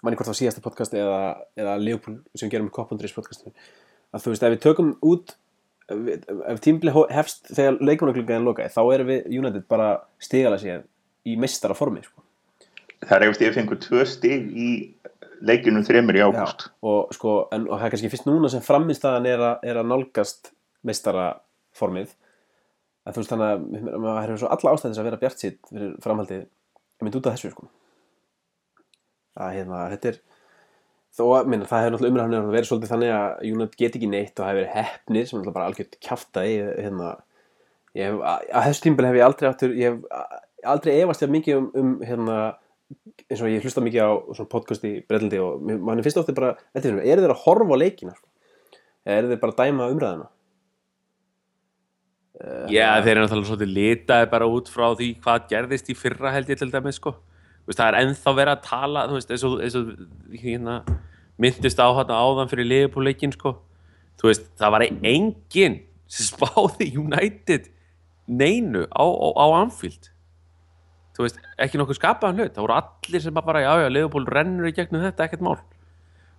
[0.00, 1.18] manni hvort það var síðasta podcast eða,
[1.60, 3.52] eða Leopold sem gerum Koppundris podcastinu,
[4.16, 5.34] að þú veist, ef við tökum út,
[5.84, 6.24] ef, við-
[6.54, 9.90] ef tímbli hefst þegar leikmannagluggaðin lokaði, þá erum við United bara
[10.24, 10.86] stigla sér
[11.28, 12.24] í meistara formi, sko.
[13.04, 14.70] það er eftir ég fengur tvö stig í
[15.44, 16.68] leikinum þremur í ágúst.
[16.82, 20.52] og sko, og það er kannski fyrst núna sem framistæðan er, er að nálgast
[20.86, 21.28] meistara
[21.76, 22.14] formið
[23.08, 25.92] að þú veist þannig að maður hefur svo alla ástæðis að vera bjart sitt fyrir
[26.04, 26.42] framhaldið.
[26.98, 27.68] Ég myndi út af þessu sko.
[29.38, 30.18] Að hérna, þetta er
[31.18, 34.42] þó að, minna, það hefur náttúrulega umræðan verið svolítið þannig að United get ekki neitt
[34.42, 37.12] og hefur verið hefnir sem náttúrulega bara algjört kjaftaði hérna,
[37.96, 41.32] ég hef, að, að þessu tímbil hef ég aldrei áttur, ég hef aldrei efast ég
[41.32, 42.38] mikið um, um hérna
[43.28, 46.54] eins og ég hlusta mikið á svona podcast í Breitlandi og manni finnst ofta bara
[46.72, 48.28] eftir finnum, eru þeir að horfa á leikina sko?
[49.04, 50.28] eða eru þeir bara að dæma umræðina
[52.70, 56.52] Já, þeir eru náttúrulega svolítið litaði bara út frá því hvað gerðist í fyrra held
[56.52, 57.16] ég til dæmis, sko.
[57.66, 59.88] Veist, það er ennþá verið að tala, þú veist, eins og, eins og
[60.44, 60.76] hérna,
[61.42, 63.56] myndist á hérna áðan fyrir liðbúleikin, sko.
[64.22, 67.66] Þú veist, það var enginn sem spáði United
[68.30, 70.12] neinu á, á, á Anfield
[71.18, 72.52] þú veist, ekki nokkuð skapaðan hlut.
[72.54, 75.56] Það voru allir sem bara, já, já, Leopold rennur í gegnum þetta, ekkert mál.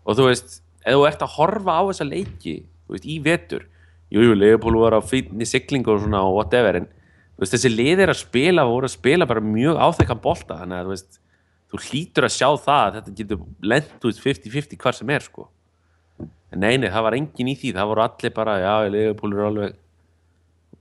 [0.08, 2.56] Og þú veist, ef þú ert að horfa á þessa leiki,
[2.88, 3.68] þú veist, í vetur
[4.10, 7.74] jú, jú, Leopold var á fínni siglingu og svona og whatever, en þú veist, þessi
[7.74, 11.20] lið er að spila, voru að spila bara mjög áþekkan bolta, þannig að þú veist
[11.70, 15.50] þú hlýtur að sjá það að þetta getur lent út 50-50 hvar sem er, sko.
[16.50, 17.76] En neini, það var engin í því.
[17.78, 19.76] Það voru allir bara, já, Leopold er alveg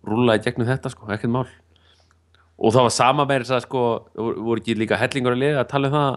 [0.08, 1.48] rúlaði gegnum þetta, sko, ekkert mál
[2.58, 3.84] og það var sama með þess að sko
[4.16, 6.08] voru ekki líka hellingur að liða að tala um það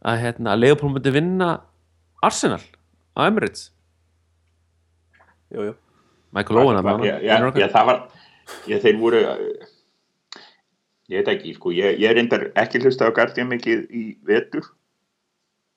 [0.00, 1.50] að, hérna, að Leopold myndi vinna
[2.24, 2.62] Arsenal
[3.16, 3.68] á Emirates?
[5.52, 5.74] Jú, jú.
[6.32, 7.16] Michael Owen var já,
[8.80, 9.20] þeir voru
[11.10, 14.68] ég veit ekki, sko, ég, ég reyndar ekki hlusta á Guardian mikið í vetur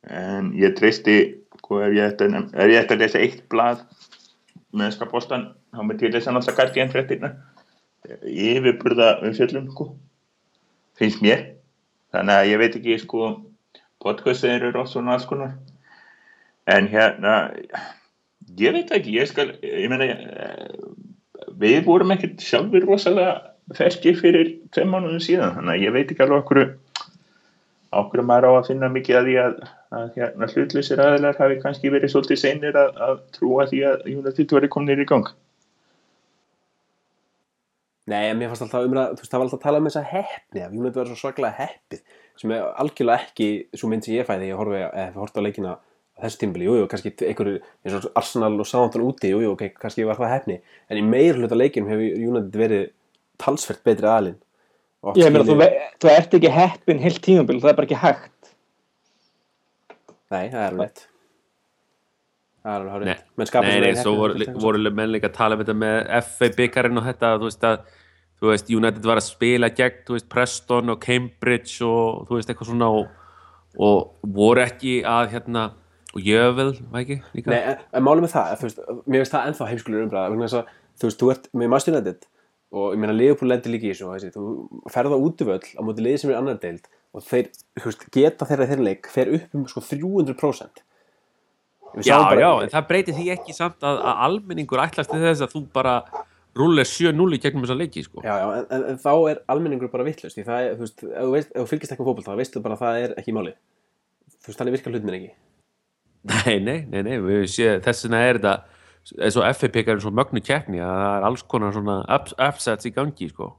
[0.05, 1.17] en ég treysti
[1.59, 3.81] sko, ef ég ætti að, ef ég ætti að lesa eitt blað
[4.73, 7.33] með enska bóstan þá myndi ég lesa náttúrulega Guardian fréttina
[8.09, 9.93] yfirburða umfjöllum sko.
[10.99, 11.55] finnst mér.
[12.13, 13.29] Þannig að ég veit ekki sko
[14.03, 15.55] podcastir eru og svona alls konar.
[16.69, 17.51] En hérna
[18.59, 20.67] ég veit ekki, ég skal ég meina, eh,
[21.57, 26.23] við vorum ekkert sjálfur rosalega ferskir fyrir tveim mánuðum síðan, þannig að ég veit ekki
[26.23, 26.63] alveg okkur
[27.93, 29.57] okkur maður á að finna mikið að því að,
[29.97, 34.55] að hérna hlutlusir aðeinar hafi kannski verið svolítið seinir að, að trúa því að United
[34.57, 35.29] verið komnir í gang
[38.11, 40.03] Nei, en mér fannst alltaf umræða, þú veist, það var alltaf að tala um þessa
[40.09, 42.01] heppni að United verður svo svaklega heppið
[42.41, 43.47] sem er algjörlega ekki
[43.79, 45.75] svo mynd sem ég fæði ég horfi, eða horfði á leikina
[46.23, 50.19] þessu tímbili, jújú, kannski einhverju eins og Arsenal og Southampton úti, jújú, ok, kannski var
[50.19, 50.59] það heppni,
[50.91, 52.83] en í meir hluta leikinum hefur United verið
[53.41, 54.41] talsvert betri aðlinn
[55.19, 55.57] Ég meina, þú,
[55.99, 58.53] þú ert ekki heppin heilt tímabil, það er bara ekki hægt.
[60.31, 61.03] Nei, það er rétt
[62.63, 65.11] Það er alveg Nei, hárið Menn skapa nei, sér nei, eigin svo voru, voru menn
[65.11, 65.97] líka að tala um þetta með
[66.29, 67.81] FA byggarinn og þetta þú veist að
[68.43, 72.51] þú veist, United var að spila gegn þú veist, Preston og Cambridge og þú veist,
[72.51, 73.09] eitthvað svona og,
[73.79, 75.65] og voru ekki að hérna
[76.13, 77.53] og Jövel, var ekki líka?
[77.53, 81.21] Nei, en, málið með það, þú veist, mér finnst það ennþá þess að, þú veist,
[81.21, 82.27] þú ert með Master United
[82.73, 85.81] og ég meina Leopold lendir líka í þessu, og þessi, þú ferð á útivöll á
[85.85, 87.49] móti liði sem er annar deild og þeir,
[87.79, 90.92] þú veist, geta þeirra þeirra leik fer upp um sko 300% Við
[92.01, 95.51] Já, já, en það breytir því ekki samt að, að almenningur ætlast til þess að
[95.53, 95.95] þú bara
[96.57, 98.23] rúlega 7-0 í gegnum þessa leiki, sko.
[98.25, 101.03] Já, já, en, en, en þá er almenningur bara vittlust því það er, þú veist,
[101.05, 103.35] ef þú, veist, ef þú fylgist ekki fótboll þá veistu bara að það er ekki
[103.37, 103.57] málið
[104.33, 105.33] þú veist, þannig virkar hlutin ekki
[106.23, 108.53] Nei, nei, nei, nei, við sé, þess vegna er þetta
[109.27, 112.87] eins og FA er svo mögnu keppni að það er alls konar svona ups, upsets
[112.87, 113.49] í gangi, sko.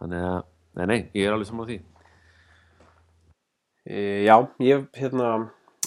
[0.00, 0.38] Þannig að,
[0.78, 1.76] nei, nei, ég er alveg saman á því.
[3.84, 5.28] e, Já, ég, hérna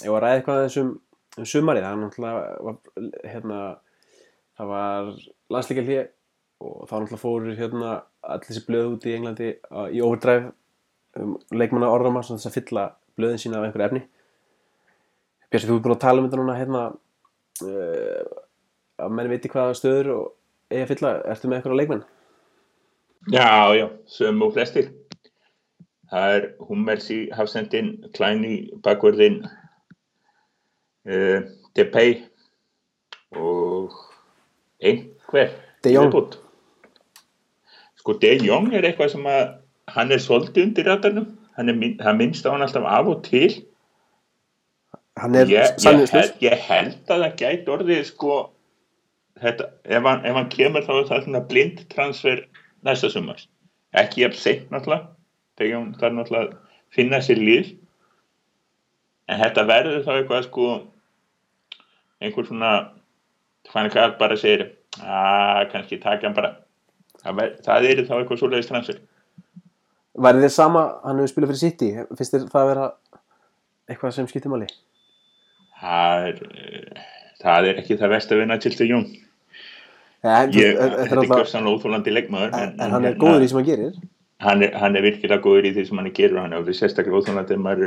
[0.04, 0.78] ég var að ræða eitthvað aðeins
[1.38, 3.60] um, um sumarið það er náttúrulega hérna,
[4.58, 5.10] það var
[5.54, 6.06] landsleika hlýja
[6.62, 7.96] og þá náttúrulega fóru hérna
[8.28, 10.52] allir þessi blöð út í Englandi á- í overdrive
[11.22, 14.06] um, leikmanna orðama þess að fylla blöðin sína af einhverju efni
[15.48, 16.80] Björsi, þú ert búin að tala um þetta núna hérna
[17.64, 18.24] uh,
[19.00, 20.26] að menn viti hvaða stöður og
[20.76, 22.02] að fylla, ertu með einhverja leikmenn?
[23.32, 24.90] Já, já, söm og flestir.
[26.12, 27.94] Það er Hummels í hafsendin,
[28.84, 29.67] bakvörðin, uh,
[31.78, 32.18] Depay
[33.38, 33.94] og
[34.84, 35.50] einhver.
[35.84, 36.12] De Jong.
[38.02, 39.44] Sko, De Jong er eitthvað sem að
[39.96, 41.28] hann er svolítið undir ratarnum.
[41.58, 43.64] Hann, minn- hann minnst á hann alltaf af og til.
[45.18, 48.36] Hann er Ég, ég, held, ég held að það gæti orðið sko
[49.42, 52.44] þetta, ef, hann, ef hann kemur þá er það svona blind transfer
[52.86, 53.42] næsta sumar
[53.98, 55.08] ekki jafn seint náttúrulega
[55.58, 56.54] þegar hún þarf náttúrulega að
[56.94, 57.72] finna sér lið
[59.34, 60.68] en þetta verður þá eitthvað sko
[62.22, 62.72] einhver svona
[63.72, 64.66] fann ekki að bara segir
[65.02, 66.56] að kannski taka hann bara.
[67.22, 69.00] Það, það er þá eitthvað svoleiðis transfer.
[70.18, 72.92] Væri þér sama, hann hefur spilað fyrir City finnst þér það að vera
[73.88, 74.70] eitthvað sem skiptir máli?
[75.82, 76.44] það er,
[77.44, 79.08] það er ekki það vest að vinna til þetta jón
[80.26, 83.68] þetta er alltaf, gjörsanlega óþólandi leikmaður en, en hann er hérna- góður í sem hann
[83.68, 83.98] gerir.
[84.42, 87.18] Hann er, hann er virkilega góður í því sem hann gerur hann er sérstaklega
[87.74, 87.86] er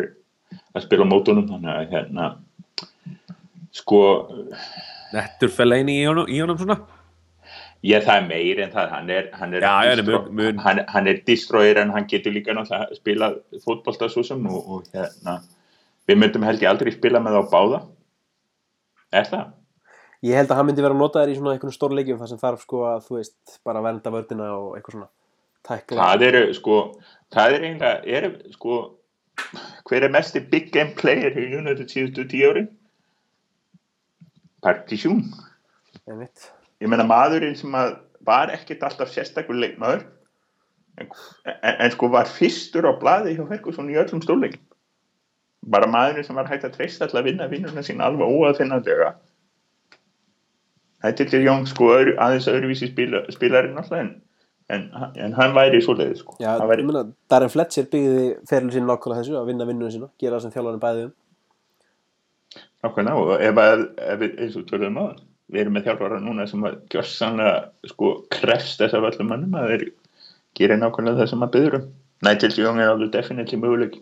[0.75, 2.31] að spila mótunum þannig að hérna
[3.75, 4.01] sko,
[5.15, 6.81] Nettur fell eini í honum, í honum svona.
[7.87, 11.23] ég það er meir en það hann er, hann er, Já, er hann, hann er
[11.27, 15.39] destroyer en hann getur líka náttúrulega spilað fótbolta svo sem og, og hérna
[16.11, 17.81] við myndum held ég aldrei spila með þá báða
[19.17, 19.49] er það?
[20.29, 22.67] Ég held að hann myndi vera notaður í svona einhvern stór leikjum þar sem þarf
[22.67, 25.11] sko að þú veist bara vernda vördina og eitthvað svona
[25.67, 26.81] tækla það eru sko
[27.33, 28.81] það er eiginlega, er sko
[29.89, 32.69] hver er mesti big game player í United síðustu tíu árin?
[36.07, 36.49] Einmitt.
[36.81, 37.95] ég meina maðurinn sem að
[38.27, 40.03] var ekkert alltaf sérstakur leikmaður
[41.01, 41.09] en,
[41.49, 44.67] en, en sko var fyrstur á blaði hjá Ferguson í öllum stórleikin
[45.69, 49.13] bara maðurinn sem var hægt að treysta alltaf að vinna vinnuna sín alveg óaðfinnanlega.
[51.05, 54.11] Þetta er Jón sko öðru, aðeins öðruvísi spila, spilarinn alltaf en,
[54.73, 54.87] en,
[55.17, 56.37] en hann væri svoleiði sko.
[56.43, 60.37] Já, væri, meina, Darren Fletcher byggði feril sín nákvæmlega þessu að vinna vinnunum sína, gera
[60.37, 61.15] það sem þjálfarinn bæði um
[62.85, 65.05] nákvæmlega og ef, að, ef við, eins og töluðum á
[65.51, 67.55] við erum með þjálfara núna sem að gjörsanlega
[67.91, 69.85] sko krefst þess af öllum mannum að þeir
[70.61, 71.89] gera nákvæmlega það sem að byður um
[72.27, 73.99] Nigel Young er alveg definitely möguleik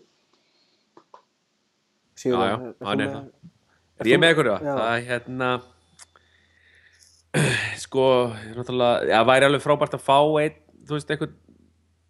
[2.18, 3.26] Sigur, Já, já, hann er það.
[4.02, 4.56] er Ég er þú- með ykkur, já.
[4.66, 4.72] Já.
[4.78, 5.50] Það er hérna
[7.84, 8.06] sko,
[8.56, 10.56] náttúrulega já, væri alveg frábært að fá einn,
[10.88, 11.34] þú veist, eitthvað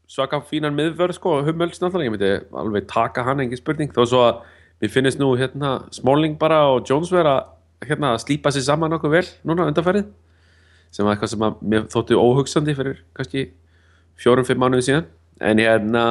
[0.09, 2.31] svaka fínan miðvörð, sko, Hummels náttúrulega, ég myndi
[2.63, 4.39] alveg taka hann, engin spurning, þó svo að
[4.83, 7.41] mér finnist nú, hérna, Smalling bara og Jones vera,
[7.85, 10.09] hérna, að slípa sér saman okkur vel núna undanfærið,
[10.95, 13.49] sem var eitthvað sem að mér þótti óhugsandi fyrir kannski
[14.19, 15.11] fjórum-fimm mánuði síðan,
[15.41, 16.05] en hérna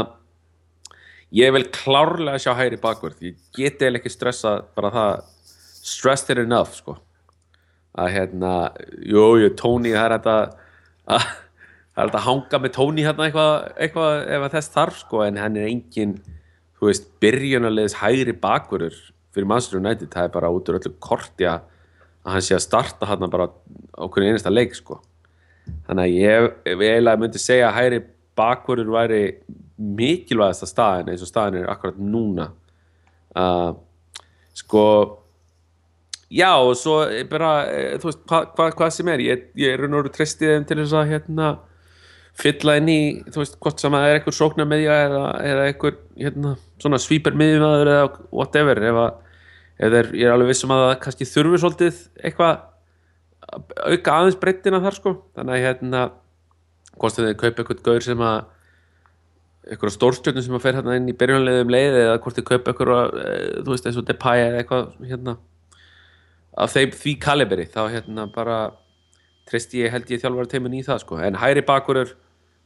[1.36, 5.26] ég vil klárlega sjá hægri bakvörð ég geti eiginlega ekki stressað bara það
[5.88, 6.98] stressed it enough sko.
[7.98, 8.54] Að hérna,
[9.02, 10.50] jú, jú, Tony það er þetta að,
[11.18, 13.54] það er þetta að hanga með Tony hérna eitthvað,
[13.86, 16.18] eitthvað ef þess þarf sko en hann er engin
[16.78, 18.98] þú veist, byrjunarleðis hægri bakvörður
[19.34, 21.66] fyrir Manchester United, það er bara út úr öllu korti að
[22.28, 23.48] að hann sé að starta hann bara
[23.96, 25.00] á hvernig einasta leik sko.
[25.88, 28.02] Þannig að ég, ég eiginlega myndi segja að hægri
[28.38, 29.22] bakvörður væri
[29.78, 32.50] mikilvægasta staðin eins og staðin er akkurat núna.
[33.38, 33.72] Uh,
[34.58, 34.84] sko
[36.34, 39.74] já og svo er bara eh, þú veist hvað hva, hvað sem er ég, ég
[39.76, 41.52] er raun og veru tristið þeim til þess að hérna
[42.38, 45.22] fylla inn í þú veist hvort sem það er einhver sóknar meðja eða,
[45.52, 49.10] eða einhver hérna svona svíper miðjumæður eða whatever ef að
[49.78, 52.54] ef þeir, ég er alveg vissum að það kannski þurfi svolítið eitthvað
[53.48, 55.14] að auka aðeins breyttina þar sko.
[55.38, 56.06] Þannig að hérna
[56.98, 58.40] hvort þeir kaupa eitthvað gaur sem að
[59.68, 63.16] eitthvað stórstjörnum sem að fer hérna inn í byrjunlegum leið eða hvort þeir kaupa eitthvað
[63.66, 65.36] þú veist eins og Depay eða eitthvað hérna
[66.58, 68.60] af þeim því kaliberi þá hérna bara
[69.48, 71.20] treysti ég held ég þjálfara teimin í það sko.
[71.24, 72.16] En hæri bakurur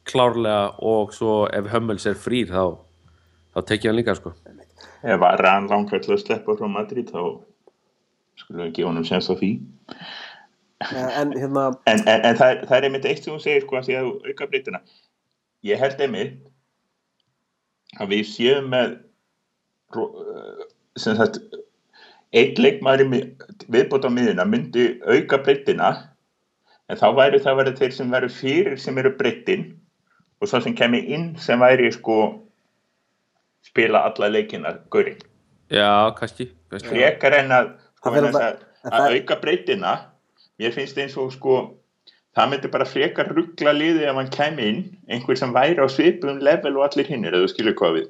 [0.10, 2.64] klárlega og svo ef Hummels er frýr þá,
[3.56, 4.34] þá tek ég hann líka sko.
[5.04, 7.22] Ef var hann langvægt að sleppa frá Madrid þá
[8.42, 9.52] skulum við gefa honum sens á því.
[10.92, 13.66] Ja, en hérna, en, en, en það, er- það er einmitt eitt sem hún segir
[13.66, 14.80] sko að því að þú auka breytina.
[15.68, 16.40] Ég held einmitt
[18.02, 18.96] að við séum með
[20.00, 20.64] eh,
[20.98, 21.38] sem sagt
[22.32, 23.12] einn leikmaður
[23.68, 25.92] viðbót á miðuna myndi auka breytina
[26.90, 29.68] en þá væri það verið þeir sem væri fyrir sem eru breytin
[30.42, 32.18] og svo sem kemur inn sem væri sko
[33.66, 35.20] spila alla leikina gaurinn
[35.72, 36.50] já, kannski,
[36.88, 39.94] frekar en að, sko, að, að, að auka breytina
[40.62, 41.60] mér finnst eins og sko
[42.38, 44.82] það myndi bara frekar ruggla liði ef hann kæmi inn,
[45.12, 48.08] einhver sem væri á svipum level og allir hinnir, eða þú skilur hvað við.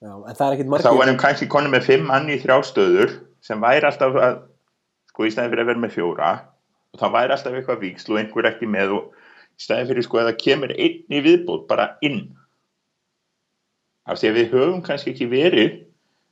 [0.00, 3.16] Já, en það er ekkit þá margir varum kannski konum með fimm mann í þrjástöður
[3.44, 4.38] sem væri alltaf að
[5.12, 6.30] sko í stæði fyrir að vera með fjóra
[6.90, 9.26] og það væri alltaf eitthvað víksl og einhver ekki með og
[9.60, 12.22] í stæði fyrir sko að það kemur einn í viðbót bara inn
[14.10, 15.70] af því að við höfum kannski ekki verið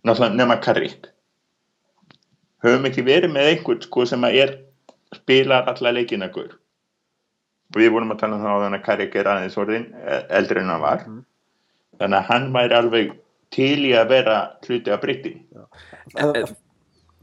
[0.06, 1.10] náttúrulega nema Karrik
[2.64, 4.56] höfum ekki verið með einhvern sko sem að er
[5.14, 6.58] spilar alla leikina guður
[7.68, 10.22] og við vorum að tala um það á þannig að Karrik er aðeins orðin eh,
[10.38, 11.04] eldri en hann var.
[11.98, 13.12] Þannig að hann væri alveg
[13.54, 15.34] til í að vera hluti af breytti.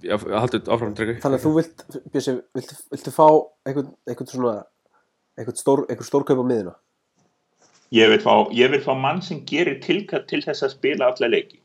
[0.05, 3.27] Þannig að þú vilt, Bjössi, viltu, viltu fá
[3.65, 4.55] einhvern, einhvern svona
[5.35, 6.75] einhvern stór, einhver stórkaup á miðuna
[7.93, 11.29] ég vil, fá, ég vil fá mann sem gerir tilkall til þess að spila alla
[11.29, 11.59] leiki.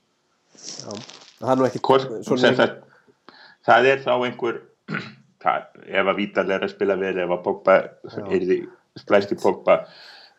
[0.61, 0.93] Já,
[1.41, 2.77] það er nú ekki Hvort, það,
[3.67, 4.63] það er þá einhver
[5.45, 7.77] það, ef að Vítal er að spila vel ef að Pogba
[9.01, 9.81] splæst í Pogba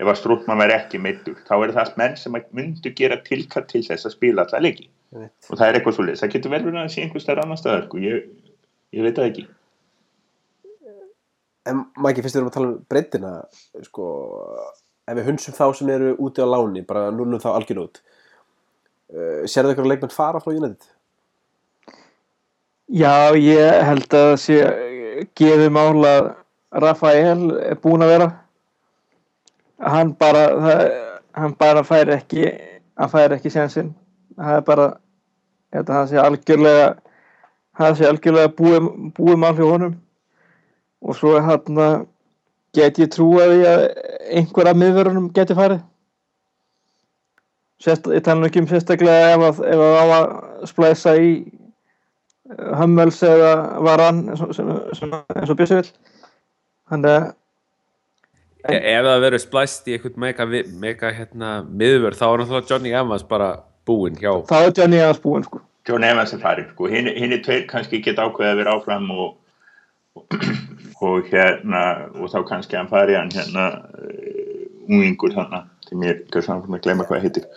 [0.02, 3.84] ef að Strútmann væri ekki meittur þá er það menn sem myndu gera tilkall til
[3.86, 4.90] þess að spila alla leiki.
[5.12, 7.88] Og það er eitthvað svo það getur vel verið að sé einhver stær annar staðar
[7.88, 8.00] sko.
[8.02, 8.30] ég,
[8.96, 9.48] ég veit það ekki.
[11.70, 13.32] En Mæki, fyrst við erum að tala um breytina
[13.86, 14.06] sko,
[15.12, 18.02] ef við hunsum þá sem eru úti á láni, bara núnum þá algjörn út.
[19.12, 20.88] Uh, Sérðu ykkur leikmenn fara frá United?
[22.92, 24.60] Já, ég held að það sé
[25.38, 26.32] gefið mál að
[26.82, 28.30] Rafael er búinn að vera.
[29.82, 30.84] Hann bara það,
[31.36, 32.46] hann bara fær ekki
[33.00, 33.94] hann fær ekki sensinn
[34.38, 34.88] það er bara
[35.72, 36.88] að það sé algjörlega
[37.80, 39.96] það sé algjörlega búið, búið mál hjá honum.
[41.02, 41.80] Og svo hann
[42.76, 43.88] get ég því að
[44.32, 45.82] einhver af miðverunum geti farið?
[47.82, 50.32] Sérst, ég tala ekki um sérstaklega ef að, ef að á að
[50.70, 51.32] splæsa í
[52.78, 55.94] Hummels eða Varan eins og, Bjössi vill.
[56.92, 57.30] Þannig að
[58.70, 60.46] E ef það verður splæst í eitthvað mega,
[60.78, 63.48] mega hérna, miðvör þá er náttúrulega Johnny Evans bara
[63.90, 65.62] búinn hjá þá er Johnny Evans búinn sko.
[65.90, 66.90] John Evans er farin sko.
[66.92, 69.32] hinn hinn er tveir kannski geta ákveðið að vera áfram og,
[70.16, 71.84] og, hérna
[72.16, 76.84] og þá kannski hann fari hann hérna uh, ungingur þarna til mér, kannski hann að
[76.86, 77.48] gleyma hvað það heitir.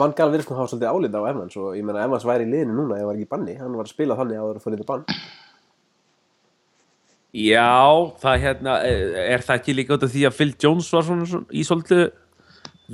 [0.00, 2.52] Van Gaal virðist nú hafa svolítið álita á Evans og ég meina Evans væri í
[2.52, 4.86] liðinu núna, ég var ekki í banni, hann var að spila þannig að fór í
[4.86, 5.04] bann.
[7.36, 7.68] Já,
[8.22, 11.52] það hérna er það ekki líka út af því að Phil Jones var svona, svona
[11.52, 12.06] í svolítið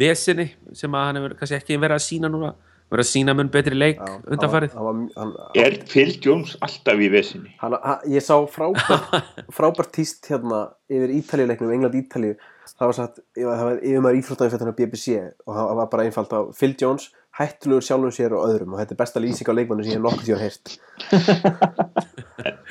[0.03, 2.55] vesinni sem að hann hefur kannski ekki verið að sína núna
[2.93, 6.57] verið að sína mun betri leik undanfarið hann var- hann var- hann- er Phil Jones
[6.61, 7.55] alltaf í vesinni?
[7.63, 9.23] Hann, hann, ég sá frábært,
[9.59, 10.63] frábært tíst hérna
[10.93, 12.37] yfir Ítalíuleiknum, England-Ítalíu
[12.73, 15.17] það var sagt, það var yfirmaður íþróttafjöldin á BBC
[15.47, 18.75] og það var bara einfalt á Phil Jones, hættulegur sjálfum sér og öðrum.
[18.75, 20.67] Og þetta er besta lýsing á leikmannu sem ég hef nokkuð tíðan heyrt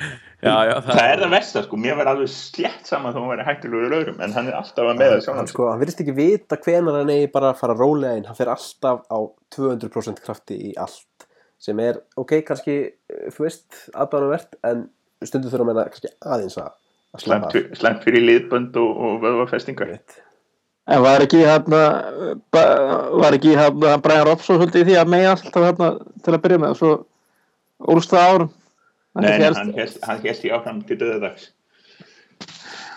[0.42, 3.44] Já, já, það er það versta sko, mér var alveg slétt saman þó hann væri
[3.46, 6.14] hættulegur öðrum en hann er alltaf að með það hann, sjálfan sko, hann virðist ekki
[6.16, 8.26] vita hvenar hann eigi bara að fara rólega inn.
[8.26, 9.18] Hann fer alltaf á
[9.54, 11.26] 200% krafti í allt
[11.62, 14.80] sem er, ok, kannski eh, þú veist, aðbæðanvert en
[15.22, 16.72] stundu þurfa að meina kannski aðeins að,
[17.14, 17.76] að slappa af.
[17.78, 19.92] slæmt fyrir liðbönd og, og vöðvafestingar.
[20.90, 21.82] En var ekki hérna
[22.50, 25.92] ba- var ekki hérna Brian Robson svolítið í því að mega alltaf hérna
[26.26, 26.90] til að byrja með og svo
[27.94, 28.50] úrst það árum
[29.20, 31.50] Nei, helst- hann held, hann held í áfram til döðadags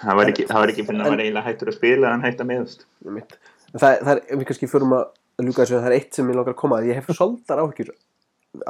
[0.06, 2.50] það var ekki, ekki fyrir að hann var eiginlega hættur að spila hann hætti að
[2.52, 2.84] meðast.
[3.06, 5.06] En það, það er, við kannski förum að
[5.46, 6.90] ljúka þessu, það er eitt sem ég langar að koma að.
[6.92, 7.92] Ég hef soldar áhyggjur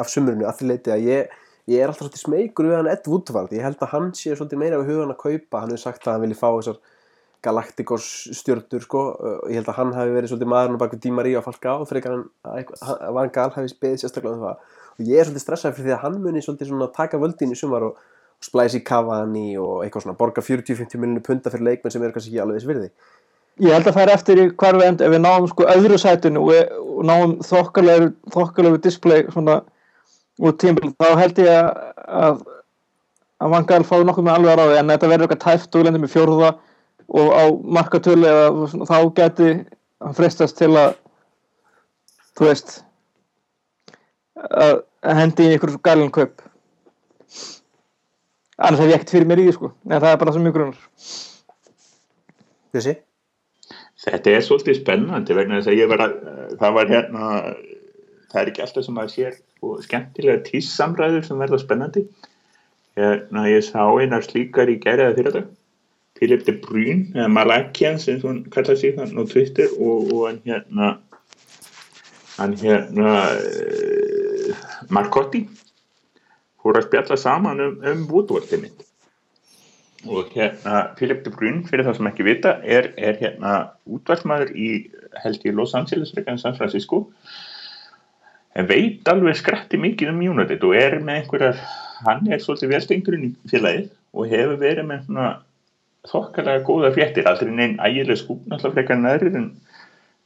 [0.01, 1.35] af sumurinu að því leiti að ég,
[1.69, 4.61] ég er alltaf svolítið smeykur við hann Ed Woodward, ég held að hann sé svolítið
[4.63, 6.79] meira við hugan að kaupa, hann hefur sagt að hann vilji fá þessar
[7.45, 11.11] Galacticos stjörnur sko, og ég held að hann hafi verið svolítið maðurinn á baku Di
[11.13, 12.23] Maria og Falcao frekar
[14.95, 17.59] og ég er svolítið stressaði fyrir því að hann muni svolítið svona taka völdin í
[17.59, 17.97] sumar og,
[18.43, 22.41] splæsi Cavani og eitthvað svona borga 40-50 miljonir punta fyrir leikmenn sem eru kannski ekki
[22.43, 22.89] alveg þess virði.
[23.63, 26.43] Ég held að það er eftir í við end ef við náum sko öðru sætinu
[26.43, 29.61] og, og náum þokkalegu, þokkalegu display svona
[30.43, 31.69] úr tímbil þá held ég að
[32.05, 32.43] að,
[33.39, 35.87] að Van Gaal fái nokkuð með alveg að ráði en þetta verður eitthvað tæft og
[35.87, 36.51] lendum í fjórða
[37.15, 37.43] og á
[37.77, 39.49] markatölu eða þá geti
[40.03, 40.97] hann frestast til að
[42.35, 42.77] þú veist
[44.35, 44.75] að
[45.05, 46.41] að hendi í einhverjum galin kaup
[48.55, 50.57] annars hef ég ekkert fyrir mér í því sko en það er bara svo mjög
[50.59, 50.83] grunar
[52.75, 52.95] Þessi?
[54.05, 56.15] Þetta er svolítið spennandi vegna þess að ég var að,
[56.59, 57.27] það var hérna,
[58.31, 62.03] það er ekki alltaf sem maður sér og skemmtilega tíssamræður sem verða spennandi.
[62.99, 65.55] Hérna, ég sá einar slíkar í gerðið fyrir þetta.
[66.15, 70.21] Philip de Bruyne, eða Malakians eins og hann kallar sig þann á Twitter og, og
[70.29, 70.91] hann hérna,
[72.37, 73.15] hann hérna,
[74.93, 75.45] Marcotti
[76.61, 78.83] fór að spjalla saman um, um Woodwardið mitt.
[80.05, 83.55] Og hérna Philip de Bruyne fyrir það sem ekki vita er, er hérna
[83.89, 84.69] útvarsmaður í
[85.23, 87.05] held ég Los Angeles frekar en San Francisco.
[88.55, 91.63] En veit alveg skratti mikið um United og er með einhverjar
[92.05, 95.29] hann er svolítið velstengurinn í félagið og hefur verið með svona
[96.09, 99.49] þokkalega góða fréttir aldrei neinn ægileg skúp náttúrulega frekar nærir en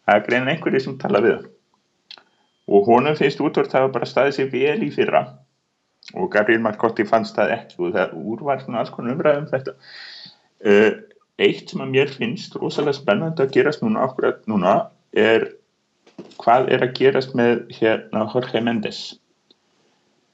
[0.06, 1.48] það er greina einhverju sem tala við hann
[2.70, 5.24] og honum finnst útvart hafa bara staðið sér vel í fyrra.
[6.18, 9.76] Og Gabriel Marcotti fannst það ekki og það úr var svona alls konar umræðum þetta.
[10.66, 10.92] Uh,
[11.40, 14.76] eitt sem að mér finnst rosalega spennandi að gerast núna akkurat núna
[15.16, 15.48] er
[16.42, 19.04] hvað er að gerast með hérna Jorge Mendes.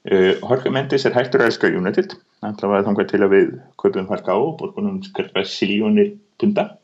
[0.06, 2.16] Uh, Jorge Mendes er hættur að elska United.
[2.44, 6.74] Hann var þangað til að við kaupum Falcao og borgunum skrfa siljónir punta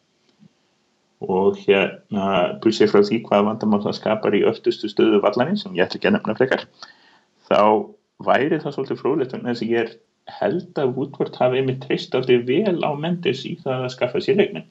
[1.29, 2.29] og hérna
[2.63, 6.11] bussið frá því hvað vandamál það skapar í öftustu stöðu vallaninn sem ég ætla ekki
[6.11, 6.67] að nefna frekar
[7.51, 7.63] þá
[8.23, 9.95] væri það svolítið fróðlegt en þess að ég er
[10.41, 14.39] held að Woodward hafi einmitt treyst aldrei vel á Mendes í það að skaffa sér
[14.39, 14.69] leikminn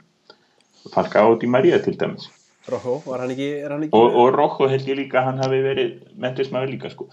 [0.90, 2.26] Falka átt í Maria til dæmis.
[2.70, 5.92] Rojo, var hann ekki, hann ekki og, og Rocco held ég líka hann hafi verið
[6.22, 7.08] Mendes maður líka sko.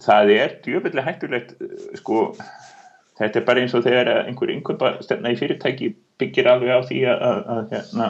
[0.00, 2.30] Það er djöfullega hættulegt eh, sko
[3.20, 7.00] þetta er bara eins og þegar einhver innkaupa stefna í fyrirtæki byggir alveg á því
[7.10, 8.08] að, að, að hérna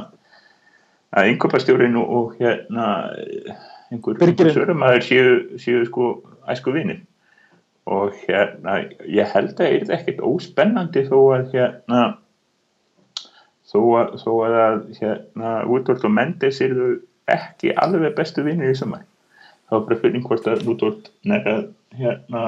[1.17, 2.89] að innkaupastjórin og, og hérna
[3.91, 4.21] einhver,
[4.55, 6.11] sörumæður séu, séu sko
[6.51, 7.01] æsku vinir
[7.91, 8.77] og hérna
[9.09, 12.03] ég held að það er ekkert óspennandi þó að hérna
[13.71, 16.91] þó að, þó að hérna Woodward og Mendes eru
[17.31, 19.05] ekki alveg bestu vinnir í sumar.
[19.71, 21.57] Þá er bara fyrir hvort að Woodward næra
[21.99, 22.45] hérna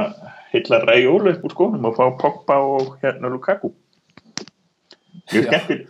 [0.53, 3.73] heilla Ræjóla upp úr skónum og fá Pogba og hérna Lukaku.
[5.31, 5.85] Mjög skemmtil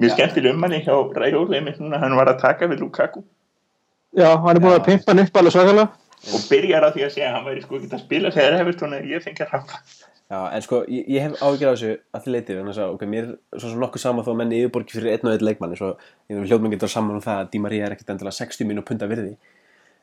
[0.00, 3.22] mjög skemmtil um hann hjá einmitt núna hann var að taka við Lukaku.
[4.16, 5.88] Já, hann er búin að pimpa hann upp alveg svakalega.
[6.32, 8.78] Og byrjar á því að segja að hann væri sko ekki að spila þegar hefur
[8.80, 9.80] tóna ég fengi að ráða
[10.26, 13.02] Já, en sko, ég, ég hef áhyggjur af þessu að því leiti, þannig að, ok,
[13.12, 15.74] mér er svo sem nokkuð sama þó að menn yfirborgi fyrir einn og einn leikmann
[15.76, 16.00] eins og
[16.32, 19.36] hljóðmenn getur saman um það að Di Maria er ekkert endilega 60 mínu punta virði.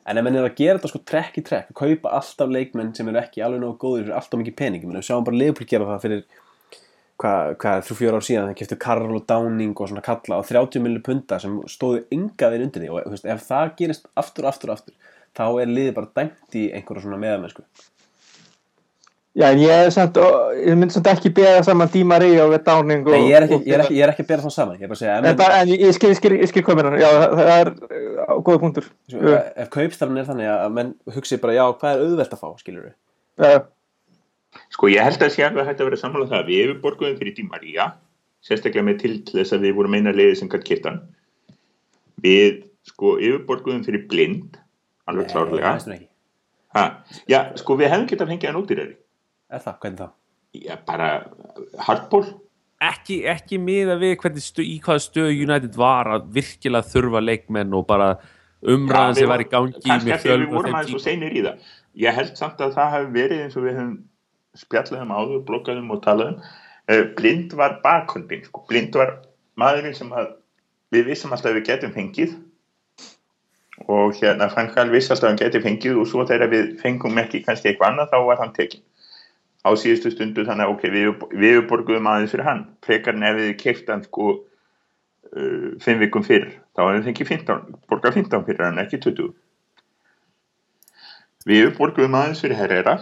[0.07, 2.93] En ef menn er að gera þetta sko trekk í trekk að kaupa alltaf leikmenn
[2.95, 5.89] sem eru ekki alveg nógu góður fyrir alltaf mikið pening, menn við sjáum bara gera
[5.91, 6.23] það fyrir
[7.23, 10.41] hvað, hvað, þrjú fjör ár síðan þegar keftu Karl og Downing og svona kalla á
[10.49, 14.47] 30 milli punta sem stóðu enga við undir því og veist, ef það gerist aftur
[14.47, 17.65] og aftur og aftur þá er liðið bara dæmt í einhverja svona meðamennsku
[19.33, 20.17] Já, en ég, samt,
[20.61, 23.57] ég myndi samt ekki beða saman Di Maria og Downing og, Nei, ég er ekki,
[23.65, 25.37] ég er ekki, ég er ekki bera það saman Ég er bara að segja, En,
[25.39, 28.91] bara, en ég, skil, skil, skil mér Já, það, það er uh, góða punktur.
[29.09, 32.85] Ef, kaupstafn er þannig að menn hugsi bara, já, hvað er auðvelt að fá, skilur
[32.85, 33.57] við uh,
[34.73, 37.35] Sko ég held að sé alveg hægt að vera sammála það að við yfirborguðum fyrir
[37.37, 37.89] Di Maria
[38.43, 40.99] sérstaklega með til til þess að við vorum eina liðið sem gætt kittan
[42.23, 44.57] við sko yfirborguðum fyrir blind
[45.09, 45.73] alveg klárlega.
[45.73, 46.09] Nei, það ekki.
[46.75, 46.83] ha,
[47.31, 48.95] já sko við hefum getað fengið hann út í reyri
[49.53, 50.07] Er það, hvernig þá?
[50.53, 51.09] já bara
[51.81, 52.25] hardball.
[52.83, 57.75] Ekki, ekki miða við hvernig stu, í hvaða stöðu United var að virkilega þurfa leikmenn
[57.77, 58.09] og bara
[58.63, 61.43] umræðan sem var í gangi kannski með að að við vorum aðeins og seinir í
[61.45, 61.69] það.
[62.03, 63.93] Ég held samt að það hafi verið eins og við höfum
[64.57, 68.63] spjallað um áður, blokkaðum og talaðum uh, blind var bakhundin sko.
[68.69, 69.19] blind var
[69.59, 70.33] maðurinn sem að
[70.93, 72.35] við vissum alltaf við getum fengið.
[73.89, 77.71] Og hérna Frankal viss alltaf hann geti fengið og svo þegar við fengum ekki kannski
[77.71, 78.83] eitthvað annað þá var hann tekin
[79.63, 82.65] á síðustu stundu þannig að ok, við, við borguðum aðeins fyrir hann.
[82.85, 84.35] Frekar en ef við keift hann sko
[85.33, 89.33] uh, fimm vikum fyrir þá hefum við fengið 15, borgað 15 fyrir hann ekki 20
[91.49, 92.97] við borguðum aðeins fyrir Herrera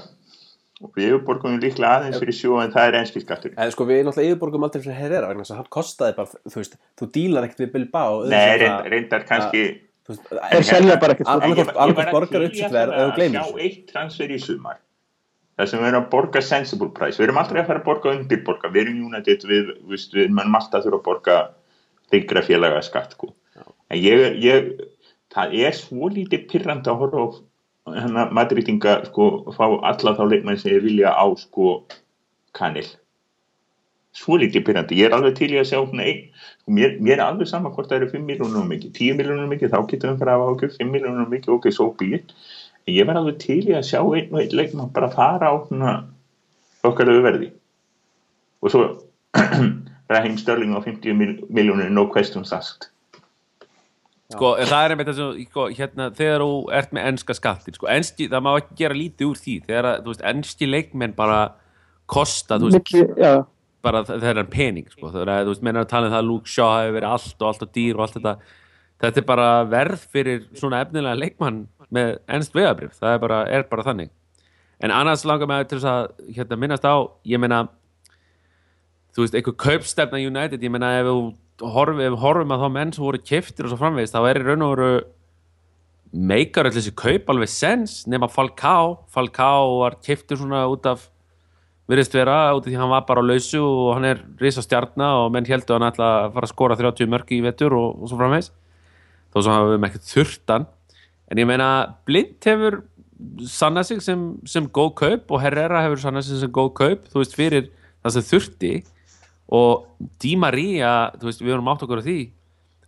[0.81, 4.31] og við borguðum líklega aðeins fyrir sjó en það er enskilskattur En sko, við náttúrulega
[4.33, 7.63] yfirborgum aldrei fyrir Herrera vegna þess að hann kostaði bara, þú veist, þú dílar ekkert
[7.65, 9.63] við Bilbao Nei, það- reyndar, kannski
[10.11, 11.33] Þeir selja bara ekkert, sko.
[11.35, 14.79] Annað Ég hvort- var- ég var borgar að gleymir sjá eitt transfer í sumar.
[15.59, 17.17] Það sem við erum að borga sensible price.
[17.21, 18.71] Við erum aldrei að fara að borga undirborga.
[18.73, 21.35] Við erum United, við, við, við mannum alltaf þurfa að borga
[22.11, 23.29] þykra félaga skatt sko.
[23.91, 24.81] en ég, ég
[25.31, 27.41] það er svo lítið pyrrandi að horfa
[27.89, 31.81] hennar madritinga sko, fá alla þá leikmenn sem ég vilja á sko
[32.57, 32.87] kanil
[34.15, 36.23] svo lítið pyrrandi, ég er alveg til í að sjá einn,
[36.61, 39.71] sko, mér, mér er alveg sama hvort það eru 5 miljónum mikið, 10 miljónum mikið
[39.71, 42.25] þá getum við bara að hafa okkur 5 miljónum mikið ok, svo býr,
[42.83, 45.55] en ég var alveg til í að sjá einn og einn leikmann bara fara á
[46.89, 47.51] okkarlegu verði.
[48.61, 48.83] Og svo
[50.11, 52.89] Raheem Sterling á 50 mil, miljónir no questions asked
[54.33, 57.77] sko, en það er einmitt þess að sko, hérna, þegar þú ert með enska skattin
[57.77, 61.17] sko, enski, það má ekki gera lítið úr því þegar að, þú veist, enski leikmenn
[61.17, 61.41] bara
[62.11, 63.33] kosta, þú veist, já,
[63.85, 65.09] bara þeirra pening sko.
[65.09, 67.11] þegar að, þú veist, menn er að tala um það að Luke Shaw hefur verið
[67.15, 68.33] allt og allt og dýr og allt þetta.
[69.01, 71.61] Þetta er bara verð fyrir svona efnilega leikmann
[71.91, 74.11] með ennst vegabrif það er bara, er bara þannig.
[74.81, 77.63] En annars langar mig til þess að hérna, minnast á, ég meina
[79.15, 82.93] þú veist, einhver kaupstefna United ég meina ef við horfum, ef horfum að þá menn
[82.95, 84.91] sem voru keftir og svo framvegist þá er í raun og veru
[86.11, 91.07] meikar öll þessi kaup alveg sens nema Falcao, Falcao var keftur svona út af
[91.91, 95.13] virðist vera út af því hann var bara á lausu og hann er risa stjarna
[95.23, 98.11] og menn heldur hann ætla að fara að skora 30 mörg í vetur og, og
[98.11, 98.51] svo framvegs
[99.31, 100.67] þó sem hafum við ekkert þurftan
[101.31, 101.69] en ég meina
[102.07, 102.81] blind hefur
[103.47, 107.05] sanna sig sem, sem góð kaup og Herrera hefur sanna sig sem góð kaup.
[107.11, 107.69] Þú veist fyrir
[108.01, 108.73] það sem þurfti
[109.51, 109.87] og
[110.23, 112.17] Di Maria þú veist við vorum átt okkur á því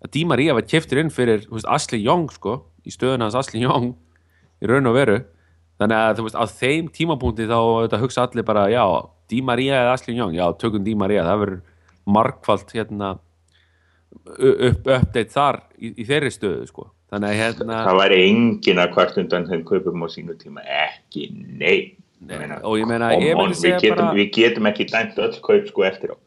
[0.04, 2.58] að Di Maria var keftur inn fyrir þú veist, Ashley Young sko
[2.88, 3.94] í stöðuna hans Ashley Young
[4.64, 5.18] í raun og veru.
[5.82, 8.84] Þannig að þú veist á þeim tímapunkti þá þetta hugsa allir bara já
[9.32, 10.36] Di Maria eða Ashley Young.
[10.36, 11.62] Já tökum Di Maria það verður
[12.06, 13.14] markvalt hérna
[14.38, 16.88] upp, update þar í, í þeirri stöðu sko.
[17.14, 21.28] Þannig að hérna það væri engin að kvart undan þeim kaupum á sínu tíma ekki,
[21.60, 21.94] nei
[22.24, 25.84] Nei, og ég meina, on, við, getum, bara- við getum ekki dæmt öll kaup sko
[25.84, 26.18] eftir á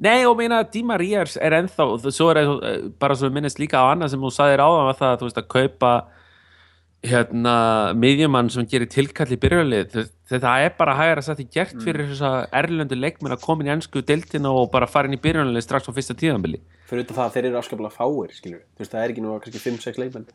[0.00, 3.60] Nei, og meina Di Maria er, er ennþá og svo er það bara svo minnist
[3.60, 5.92] líka á annað sem sagðir áðan var það að þú veist að kaupa
[7.10, 7.54] hérna
[7.96, 9.94] miðjumann sem gerir tilkall í byrjulið
[10.28, 13.70] þetta er bara hægara satt í gert fyrir þess að erlendu leikmenn að koma inn
[13.70, 17.16] í ennsku deildina og bara fara inn í byrjulið strax á fyrsta tíðanbili fyrir utan
[17.16, 20.02] það að þeir eru afskaplega fáir skilur þú veist það er ekki nú kannski 5-6
[20.02, 20.28] leikmenn.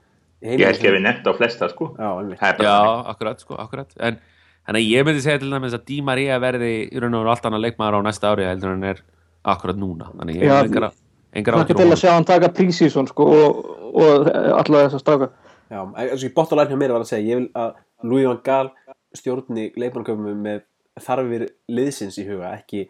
[0.43, 1.87] Ég heiminum held ekki að við nefnt á flesta sko.
[1.95, 2.39] Já, einmitt.
[2.41, 3.93] Það er bara Já, akkurat, sko, akkurat.
[4.03, 7.47] En að ég myndi segja til dæmis að Di Maria verði í raun og allt
[7.47, 9.01] annað leikmaður á næsta ári heldur en hann er
[9.53, 10.11] akkurat núna.
[10.17, 10.69] Þannig ég hef
[11.35, 13.57] engar, Hlakka áhyggjur til af að sjá hann taka prísísson sko og,
[13.91, 15.31] og alla þessa stráka.
[15.71, 17.73] Já, en sko bótt á hjá mér var að segja ég vil að
[18.05, 18.69] Louis van Gaal
[19.15, 20.63] stjórni leikmannköpum með
[21.01, 22.85] þarfir liðsins í huga ekki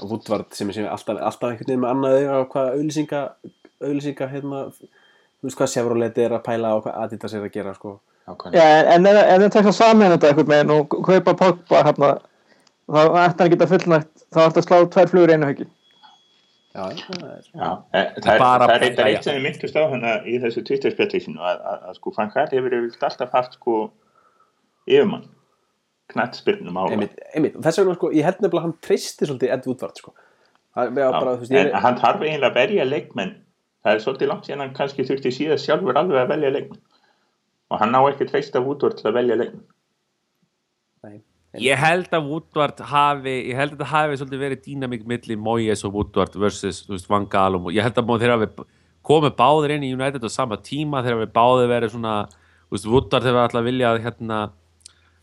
[0.00, 3.22] Woodward sem er sem er alltaf, alltaf einhvern veginn með annað auga á hvað auðlýsinga
[3.80, 7.74] auðlýsinga hérna þú veist hvað Chevrolet er að pæla og hvað Adidas er að gera
[7.76, 7.98] sko.
[8.54, 12.10] Já, en, það tekst að saman þetta einhvern veginn og kaupa Pogba hérna.
[12.90, 15.66] Þá ætti hann að geta fullnægt þá ætti að slá tvær flugur í einu höggi
[16.70, 19.06] Já, það er Já, e, það er, það er já, já.
[19.08, 22.38] eitt sem ég myndist á hana í þessu Twitter-spjalli sínu að, að, að sko Frank
[22.38, 23.76] Hall hefur yfirleitt alltaf haft sko
[24.86, 25.26] yfirmann
[26.10, 30.00] einmitt, einmitt, og þess vegna sko, ég held nefnilega að hann treysti svolítið Ed Woodward
[30.00, 30.14] sko.
[30.74, 33.34] Það er bara, þú veist, en hann þarf eiginlega að velja leikmenn.
[33.80, 36.82] Það er svolítið langt síðan hann kannski þurfti síðan sjálfur alveg að velja leikmenn.
[37.70, 39.66] Og hann á ekki treysta Woodward til að velja leikmenn.
[41.06, 41.16] Nei.
[41.58, 45.80] Ég held að Woodward hafi ég held að það hafi svolítið verið dýnamík milli Moyes
[45.86, 48.48] og Woodward versus veist, Van Gaal og ég held að þeir hafi
[49.06, 52.14] komið báðir inn í United á sama tíma þeir hafi báðir verið svona
[52.70, 54.38] veist, Woodward hefur alltaf viljað hérna,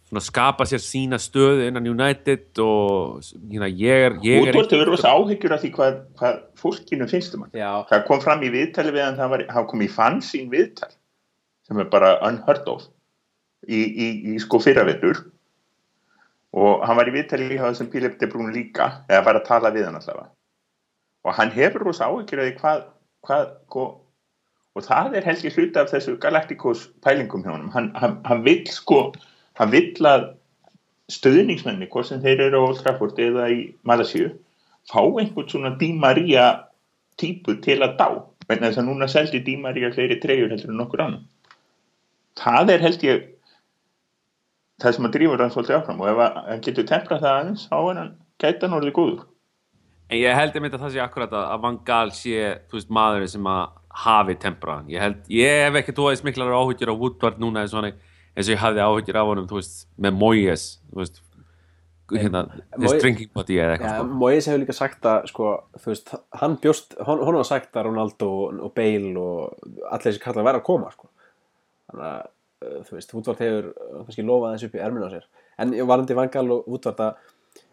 [0.09, 4.91] svona skapa sér sína stöðu innan United og hérna, ég er, ég er Woodward hefur
[4.91, 7.55] rosa áhyggjur af því hvað, hvað fólkinu finnst um hann.
[7.55, 10.91] Já, það kom fram í viðtali við hann það var, hann kom í fansín viðtal
[11.71, 12.83] sem er bara unheard of
[13.63, 15.23] í, í, í sko fyrravetur
[16.55, 19.73] og hann var í viðtali líka sem Pílip de Brún líka eða var að tala
[19.75, 20.29] við hann allavega.
[21.27, 22.85] Og hann hefur rosa áhyggjur hvað,
[23.27, 23.87] hvað sko,
[24.77, 28.65] og það er held ég hluti af þessu Galacticos pælingum hjá hann, hann, hann vill
[28.69, 29.11] sko
[29.57, 30.27] hann vill að
[31.11, 34.29] stöðningsmenni hvort sem þeir eru á Old Trafford eða í Malasíu
[34.91, 36.49] fá einhvern svona Di Maria
[37.17, 38.09] típu til að dá
[38.47, 41.25] vegna þess að núna seldi Di Maria fleiri treyjur heldur en nokkur annan
[42.37, 43.25] það er held ég
[44.81, 47.67] það sem að drífur hann svolítið áfram og ef að- hann getur temprað það aðeins
[47.73, 49.25] á hann gæti hann orðið góður
[50.09, 52.89] En ég held einmitt að það sé akkurat að að Van Gaal sé, þú veist,
[52.95, 54.85] maðurinn sem að hafi tempraðan.
[54.87, 57.97] Ég held, ég hef ekki tóðið smiklar áhyggjur á Woodward núna eins og, hann,
[58.37, 60.63] eins og ég hafði áhyggjur af honum, þú veist, með Moyes,
[60.93, 61.19] þú veist,
[62.13, 62.45] hérna,
[62.79, 64.07] his Moyes- drinking body eða eitthvað, sko.
[64.23, 67.89] Moyes hefur líka sagt að sko, þú veist, hann bjóst hún, hún var sagt að
[67.89, 69.59] Ronaldo og, og Bale og
[69.91, 71.09] allir þessi kallar væri að koma sko.
[71.91, 72.27] þannig að
[72.61, 75.27] þú veist, Woodward hefur uh, kannski lofað þessu upp í erminu á sér.
[75.61, 77.21] En varandi Vangal og Woodward að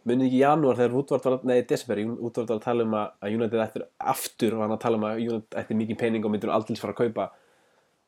[0.09, 2.97] munið ekki í janúar þegar Woodward var nei, í desember, Woodward var að tala um
[3.01, 6.33] að United ættir aftur var hann að tala um að United ætti mikið pening og
[6.35, 7.29] myndur aldils fara að kaupa.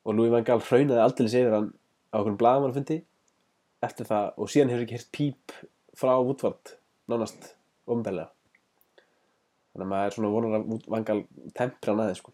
[0.06, 1.72] Og Louis Van Gaal hraunaði aldils yfir hann
[2.12, 3.00] á okkur blaðamannfundi
[3.84, 5.56] eftir það og síðan hefur ekki hirt píp
[5.96, 6.76] frá Woodward
[7.10, 7.52] nánast
[7.86, 8.30] ofnbælega
[9.76, 11.20] þannig að maður er svona vonar að Wood- Van Gaal
[11.58, 12.32] tempra hann aðeins sko.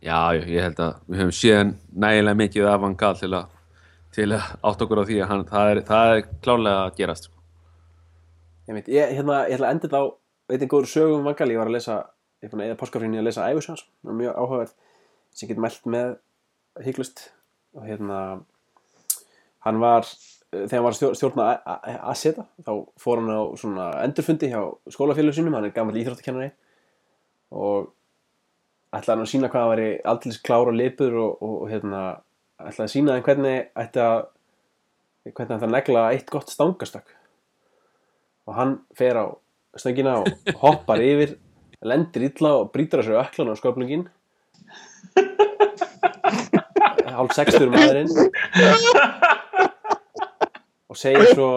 [0.00, 3.50] Já, ég held að við höfum séð nægilega mikið af Van Gaal til að,
[4.16, 7.28] til að átt okkur á því að hann, það er, það er klárlega að gerast,
[7.28, 7.42] sko.
[8.70, 10.06] ég, veit, ég, hérna, ég ætla að enda þetta á
[10.50, 11.98] einn góður sögum Van Gaal, ég var að lesa
[12.40, 14.72] ég er búin að eða páskafrínu að lesa æfisjans mjög áhugaverð
[15.36, 16.16] sem getur mælt með
[16.86, 17.26] hygglust
[17.76, 18.20] og hérna
[19.66, 20.08] hann var
[20.50, 21.48] þegar hann var að stjórn- stjórna
[22.10, 26.50] Aseta þá fór hann á svona endurfundi hjá skólafélagum sínum, hann er gammal íþróttakennari.
[27.54, 27.92] Og
[28.90, 32.02] ætlaði hann að sína hvað hann væri aldrei klár og lipur og, og, og hérna
[32.60, 34.18] ætlaði að sína þeim hvernig ætti að
[35.30, 37.14] hvernig hann það negla eitt gott stangastak
[38.48, 39.26] og hann fer á
[39.78, 41.36] stöngina og hoppar yfir
[41.86, 44.08] lendir illa og brýtur sér öklan á sköflungin
[47.20, 48.08] hálf sextur maðurinn.
[50.90, 51.50] Og segir svo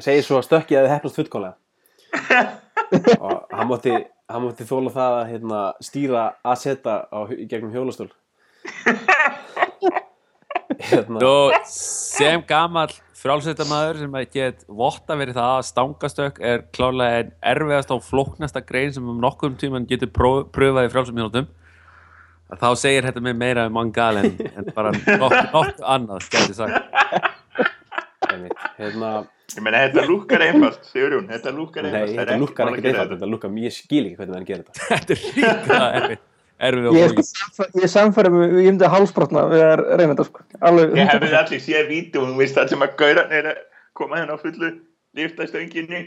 [0.00, 1.56] segir svo að stökkið þið hefnast fullkólega
[3.18, 3.92] og hann mátti,
[4.34, 8.10] hann mátti þóla það að hérna, stýra að setja á, í gegnum hjólastól.
[10.82, 12.90] Hérna, Og sem gamall
[13.22, 18.62] frálsveitamaður sem að get votta verið það að stangastökk er klárlega en erfiðast og flóknasta
[18.66, 21.50] grein sem um nokkur tíman getur pröfað í frálsumhjóðum
[22.58, 26.58] þá segir þetta með meira um Van Gaal en, en bara nokkuð nokk annað, gæti
[26.58, 27.38] sagt.
[28.78, 29.12] Hérna
[29.52, 32.76] ég meina þetta lúkkar einfalt Sigurjón, þetta lúkkar Nei, einfalt Það er þetta lukkar að
[32.76, 34.86] ekkert gera einfalt, þetta lukkar, ég skil ekki hvernig hann gerir þetta.
[34.92, 36.22] Þetta er ríka erfið,
[36.62, 40.44] Ég er, sko, ég er samfærum ég myndi að hálsbrotna við að reyna þetta sko.
[40.68, 41.94] alveg Ég hefði allir séð
[42.38, 43.62] veist það sem að gauran er að
[43.98, 44.70] koma hérna á fullu,
[45.18, 46.02] lifta stönginni,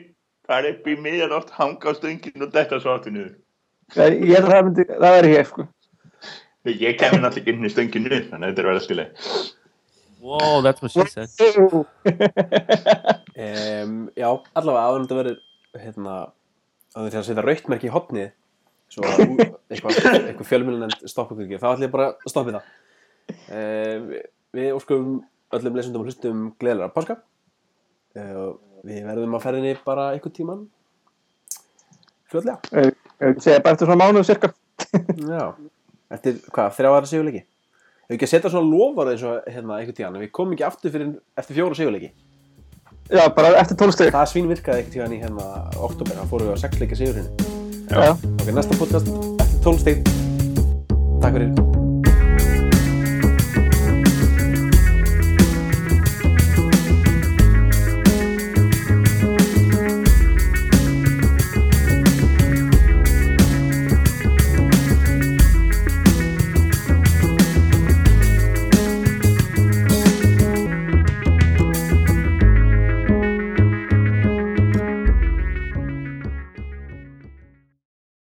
[0.48, 3.34] fara upp í miðjan oft, hanga á stöngin og detta svo áttu niður.
[4.16, 5.68] ég, held að það það er ég sko.
[6.66, 9.08] Ég kemur náttúrulega inn í stönginu, þannig að þetta er verið að skilja.
[10.26, 11.30] Wow, that's what she said.
[13.36, 16.12] Um, já, allavega áður þetta verður hérna,
[16.96, 18.30] að þetta setja rautmerki í hopnið
[18.96, 22.70] svo að eitthvað, eitthvað fjölmjölunend stoppa ykkur ekki, þá ætlum ég bara að stoppa það.
[23.58, 24.06] Um,
[24.56, 25.10] við óskum
[25.60, 27.18] öllum lesundum og hlustum gleðilega páska.
[28.16, 28.56] Uh,
[28.88, 30.64] við verðum að ferðinni bara einhvern tíman
[32.32, 32.94] fljóðlega.
[33.44, 34.54] segja bara eftir svona mánuð cirka
[35.36, 35.52] Já,
[36.14, 37.44] eftir hvað, þrjá aðra sigurleiki?
[38.06, 40.94] Hefur ekki að setja svona lofar eins og hérna einhvern tíðan, við komum ekki aftur
[40.94, 42.12] fyrir eftir fjóra sigurleiki.
[43.10, 45.48] já, bara eftir tólsteg Það svín virkaði einhvern tíðan í hérna
[45.90, 47.32] oktober, þá fórum við á sexleika sigurinn.
[47.90, 48.14] já.
[48.14, 49.10] Ok, næsta podcast
[49.42, 50.06] eftir 12 stíð.
[51.22, 51.75] Takk fyrir.